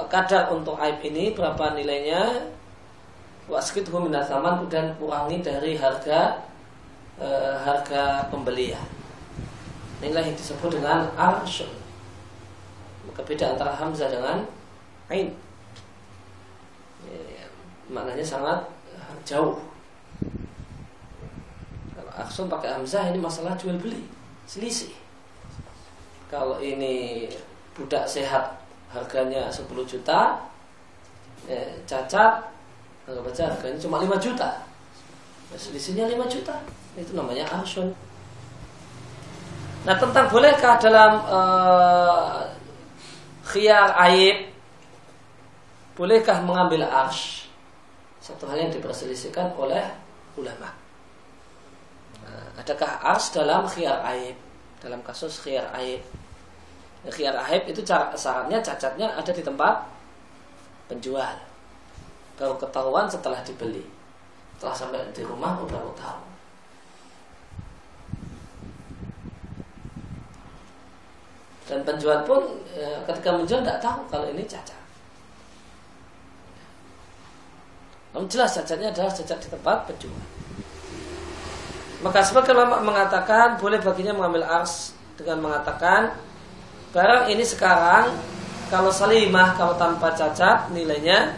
[0.08, 2.48] kadar untuk aib ini berapa nilainya
[3.52, 6.40] waskithu minasaman dan kurangi dari harga
[7.20, 7.28] e,
[7.68, 8.88] harga pembelian.
[10.00, 11.68] Inilah yang disebut dengan arsyun.
[13.12, 14.48] Maka beda antara hamzah dengan
[15.12, 15.49] ain.
[17.90, 18.62] Ya, maknanya sangat
[19.26, 19.58] jauh.
[21.98, 24.06] Kalau arsyun pakai hamzah ini masalah jual beli,
[24.46, 24.94] selisih.
[26.30, 27.26] Kalau ini
[27.74, 28.62] budak sehat
[28.94, 30.38] harganya 10 juta,
[31.50, 32.46] ya, cacat
[33.10, 34.62] kalau baca harganya cuma 5 juta.
[35.50, 36.62] Ya, selisihnya 5 juta.
[36.94, 37.90] Itu namanya arsyun.
[39.90, 42.44] Nah tentang bolehkah dalam uh,
[43.48, 44.52] khiyar aib
[46.00, 47.39] Bolehkah mengambil arsh
[48.20, 49.84] Satu hal yang diperselisihkan oleh
[50.36, 50.70] ulama.
[52.24, 54.36] Nah, Adakah arsh dalam khiyar aib?
[54.84, 56.04] Dalam kasus khiyar aib.
[57.08, 59.88] Khiyar aib itu syaratnya cacatnya ada di tempat
[60.92, 61.36] penjual.
[62.36, 63.84] Baru ketahuan setelah dibeli.
[64.56, 66.30] Setelah sampai di rumah baru tahu.
[71.70, 72.42] Dan penjual pun
[72.74, 74.79] ya, ketika menjual tidak tahu kalau ini cacat.
[78.14, 80.22] Namun jelas cacatnya adalah cacat di tempat penjual.
[82.00, 86.16] Maka sebagai ulama mengatakan boleh baginya mengambil ars dengan mengatakan
[86.96, 88.16] barang ini sekarang
[88.72, 91.36] kalau salimah kalau tanpa cacat nilainya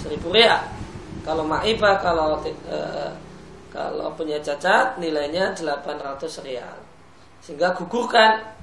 [0.00, 0.64] seribu rial.
[1.26, 3.10] Kalau ma'ibah kalau uh,
[3.74, 6.76] kalau punya cacat nilainya 800 rial.
[7.42, 8.56] Sehingga gugurkan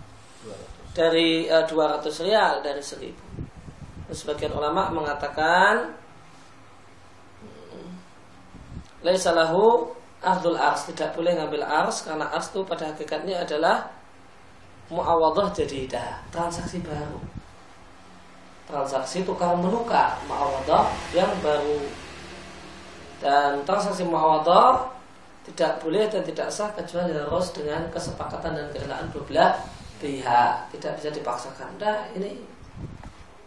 [0.98, 4.10] dari uh, 200 rial dari 1000.
[4.16, 6.03] Sebagian ulama mengatakan
[9.04, 9.94] laisalahu
[10.24, 10.88] Ardul ars.
[10.88, 13.92] Tidak boleh ngambil ars karena ars itu pada hakikatnya adalah
[14.88, 17.20] muawadah jadidah transaksi baru.
[18.64, 21.84] Transaksi tukar menukar muawadah yang baru.
[23.20, 24.88] Dan transaksi muawadah
[25.44, 29.52] tidak boleh dan tidak sah kecuali harus dengan kesepakatan dan kerelaan dua belah
[30.00, 30.72] pihak.
[30.72, 31.68] Tidak bisa dipaksakan.
[31.76, 32.40] Dah ini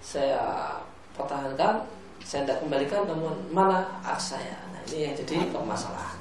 [0.04, 0.76] saya
[1.16, 1.88] pertahankan.
[2.20, 6.16] Saya tidak kembalikan namun mana ars saya ini yang jadi permasalahan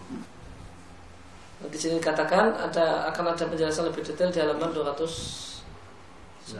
[1.70, 6.52] di sini dikatakan ada akan ada penjelasan lebih detail di halaman 290.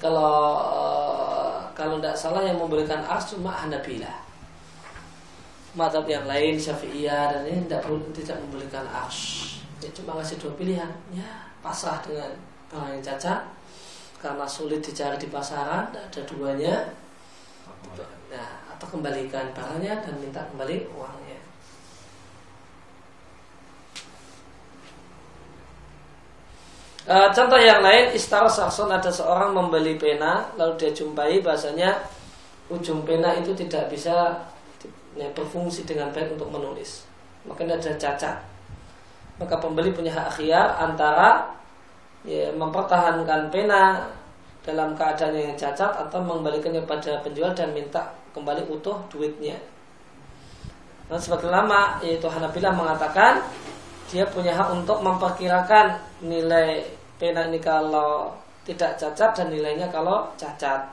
[0.00, 4.28] Kalau eh, kalau tidak salah yang memberikan ars cuma Hanabilah.
[5.70, 9.46] Madhab yang lain Syafi'iyah dan ini tidak tidak memberikan ars.
[9.78, 10.90] Ya cuma ngasih dua pilihan.
[11.14, 12.34] Ya pasrah dengan
[12.72, 13.46] barang yang cacat
[14.20, 16.92] karena sulit dicari di pasaran, ada duanya.
[18.80, 21.38] Atau kembalikan barangnya dan minta kembali uangnya.
[27.04, 31.92] E, contoh yang lain, istar sakson ada seorang membeli pena, lalu dia jumpai bahasanya
[32.72, 34.48] ujung pena itu tidak bisa
[35.12, 37.04] ya, berfungsi dengan baik untuk menulis.
[37.44, 38.36] Makanya ada cacat.
[39.36, 41.52] Maka pembeli punya hak khiyar antara
[42.24, 44.08] ya, mempertahankan pena
[44.60, 49.58] dalam keadaan yang cacat atau mengembalikannya pada penjual dan minta kembali utuh duitnya.
[51.10, 53.42] Dan sebagai lama yaitu Hanabilah mengatakan
[54.10, 56.86] dia punya hak untuk memperkirakan nilai
[57.18, 60.86] pena ini kalau tidak cacat dan nilainya kalau cacat.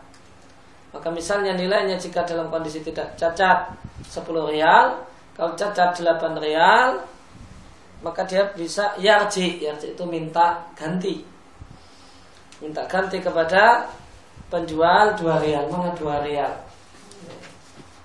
[0.93, 3.69] Maka misalnya nilainya jika dalam kondisi tidak cacat
[4.07, 4.97] 10 real,
[5.37, 6.97] kalau cacat 8 real,
[8.01, 11.21] maka dia bisa yarji, yarji itu minta ganti.
[12.61, 13.85] Minta ganti kepada
[14.49, 16.53] penjual 2 real, mana 2 real.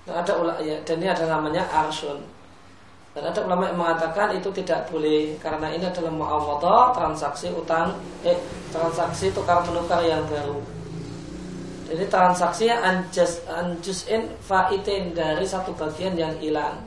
[0.02, 2.18] Nah, ada ya, dan ini ada namanya arsun
[3.12, 7.92] dan ada ulama yang mengatakan itu tidak boleh karena ini adalah muawadah transaksi utang
[8.24, 8.40] eh
[8.72, 10.56] transaksi tukar menukar yang baru.
[11.92, 16.80] Jadi transaksinya anjus anjusin faitin dari satu bagian yang hilang.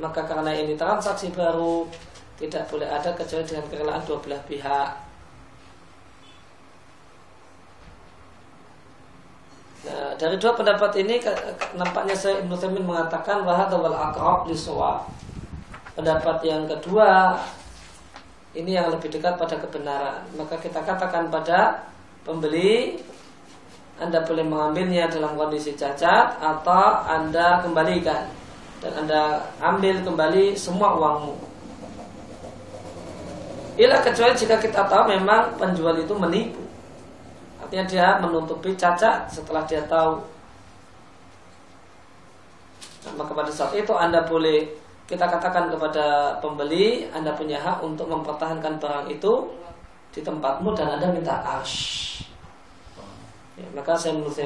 [0.00, 1.84] Maka karena ini transaksi baru
[2.40, 5.11] tidak boleh ada kecuali dengan kerelaan dua belah pihak.
[9.82, 11.18] Nah, dari dua pendapat ini
[11.74, 14.54] nampaknya saya Ibnu Taimin mengatakan bahwa wal akrab li
[15.92, 17.34] Pendapat yang kedua
[18.54, 20.22] ini yang lebih dekat pada kebenaran.
[20.38, 21.90] Maka kita katakan pada
[22.22, 23.02] pembeli
[23.98, 28.30] Anda boleh mengambilnya dalam kondisi cacat atau Anda kembalikan
[28.78, 31.34] dan Anda ambil kembali semua uangmu.
[33.82, 36.61] Ila kecuali jika kita tahu memang penjual itu menipu
[37.72, 40.20] Artinya dia menutupi cacat setelah dia tahu.
[43.08, 44.68] Nah, maka pada saat itu Anda boleh
[45.08, 49.48] kita katakan kepada pembeli Anda punya hak untuk mempertahankan barang itu
[50.12, 52.20] di tempatmu dan Anda minta ash.
[53.56, 54.36] Ya, maka saya menurut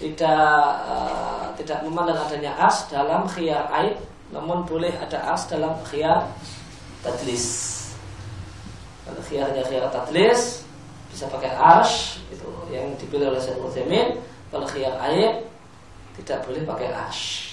[0.00, 4.00] tidak uh, tidak memandang adanya as dalam khiyar aib
[4.32, 6.24] namun boleh ada as dalam khiyar
[7.04, 7.44] tadlis
[9.04, 10.67] kalau khiyarnya khiyar tadlis
[11.08, 14.20] bisa pakai ash itu yang dipilih oleh Syekh Utsaimin
[14.52, 15.44] kalau khiyar air
[16.20, 17.48] tidak boleh pakai ash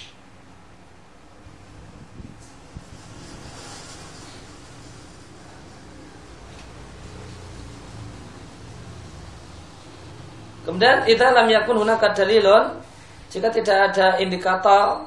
[10.66, 12.82] Kemudian kita lam yakun hunaka dalilun
[13.30, 15.06] jika tidak ada indikator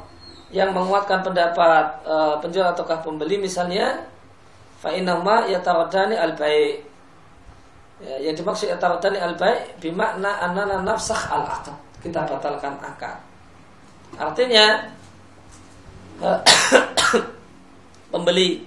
[0.55, 4.07] yang menguatkan pendapat e, penjual ataukah pembeli misalnya
[4.79, 6.88] fa inama yataradani al baik
[7.99, 11.75] Ya, yang dimaksud etarodani al baik bimakna anana nafsah al akad.
[11.99, 13.19] Kita batalkan akad.
[14.15, 14.87] Artinya
[18.15, 18.63] pembeli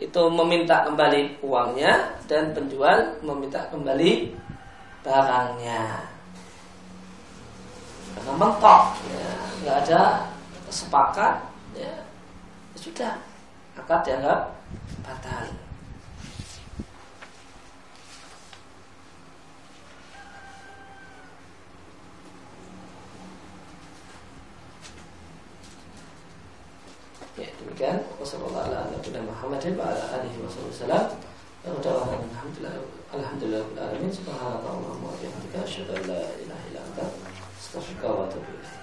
[0.00, 4.32] itu meminta kembali uangnya dan penjual meminta kembali
[5.00, 6.04] barangnya.
[8.10, 9.32] Karena mentok, ya,
[9.64, 10.02] nggak ada
[10.68, 11.34] sepakat,
[11.76, 11.94] ya,
[12.72, 13.12] ya sudah
[13.76, 14.40] akad dianggap
[15.04, 15.69] batal.
[27.70, 28.02] Demikian.
[28.18, 30.26] Wassalamualaikum warahmatullahi wabarakatuh.
[31.60, 32.82] Alhamdulillah,
[33.14, 34.10] alhamdulillah, alamin.
[34.10, 37.06] Subhanallah, wa bihamdika, asyhadu an la ilaha illa anta,
[37.54, 38.79] astaghfiruka wa atubu ilaik.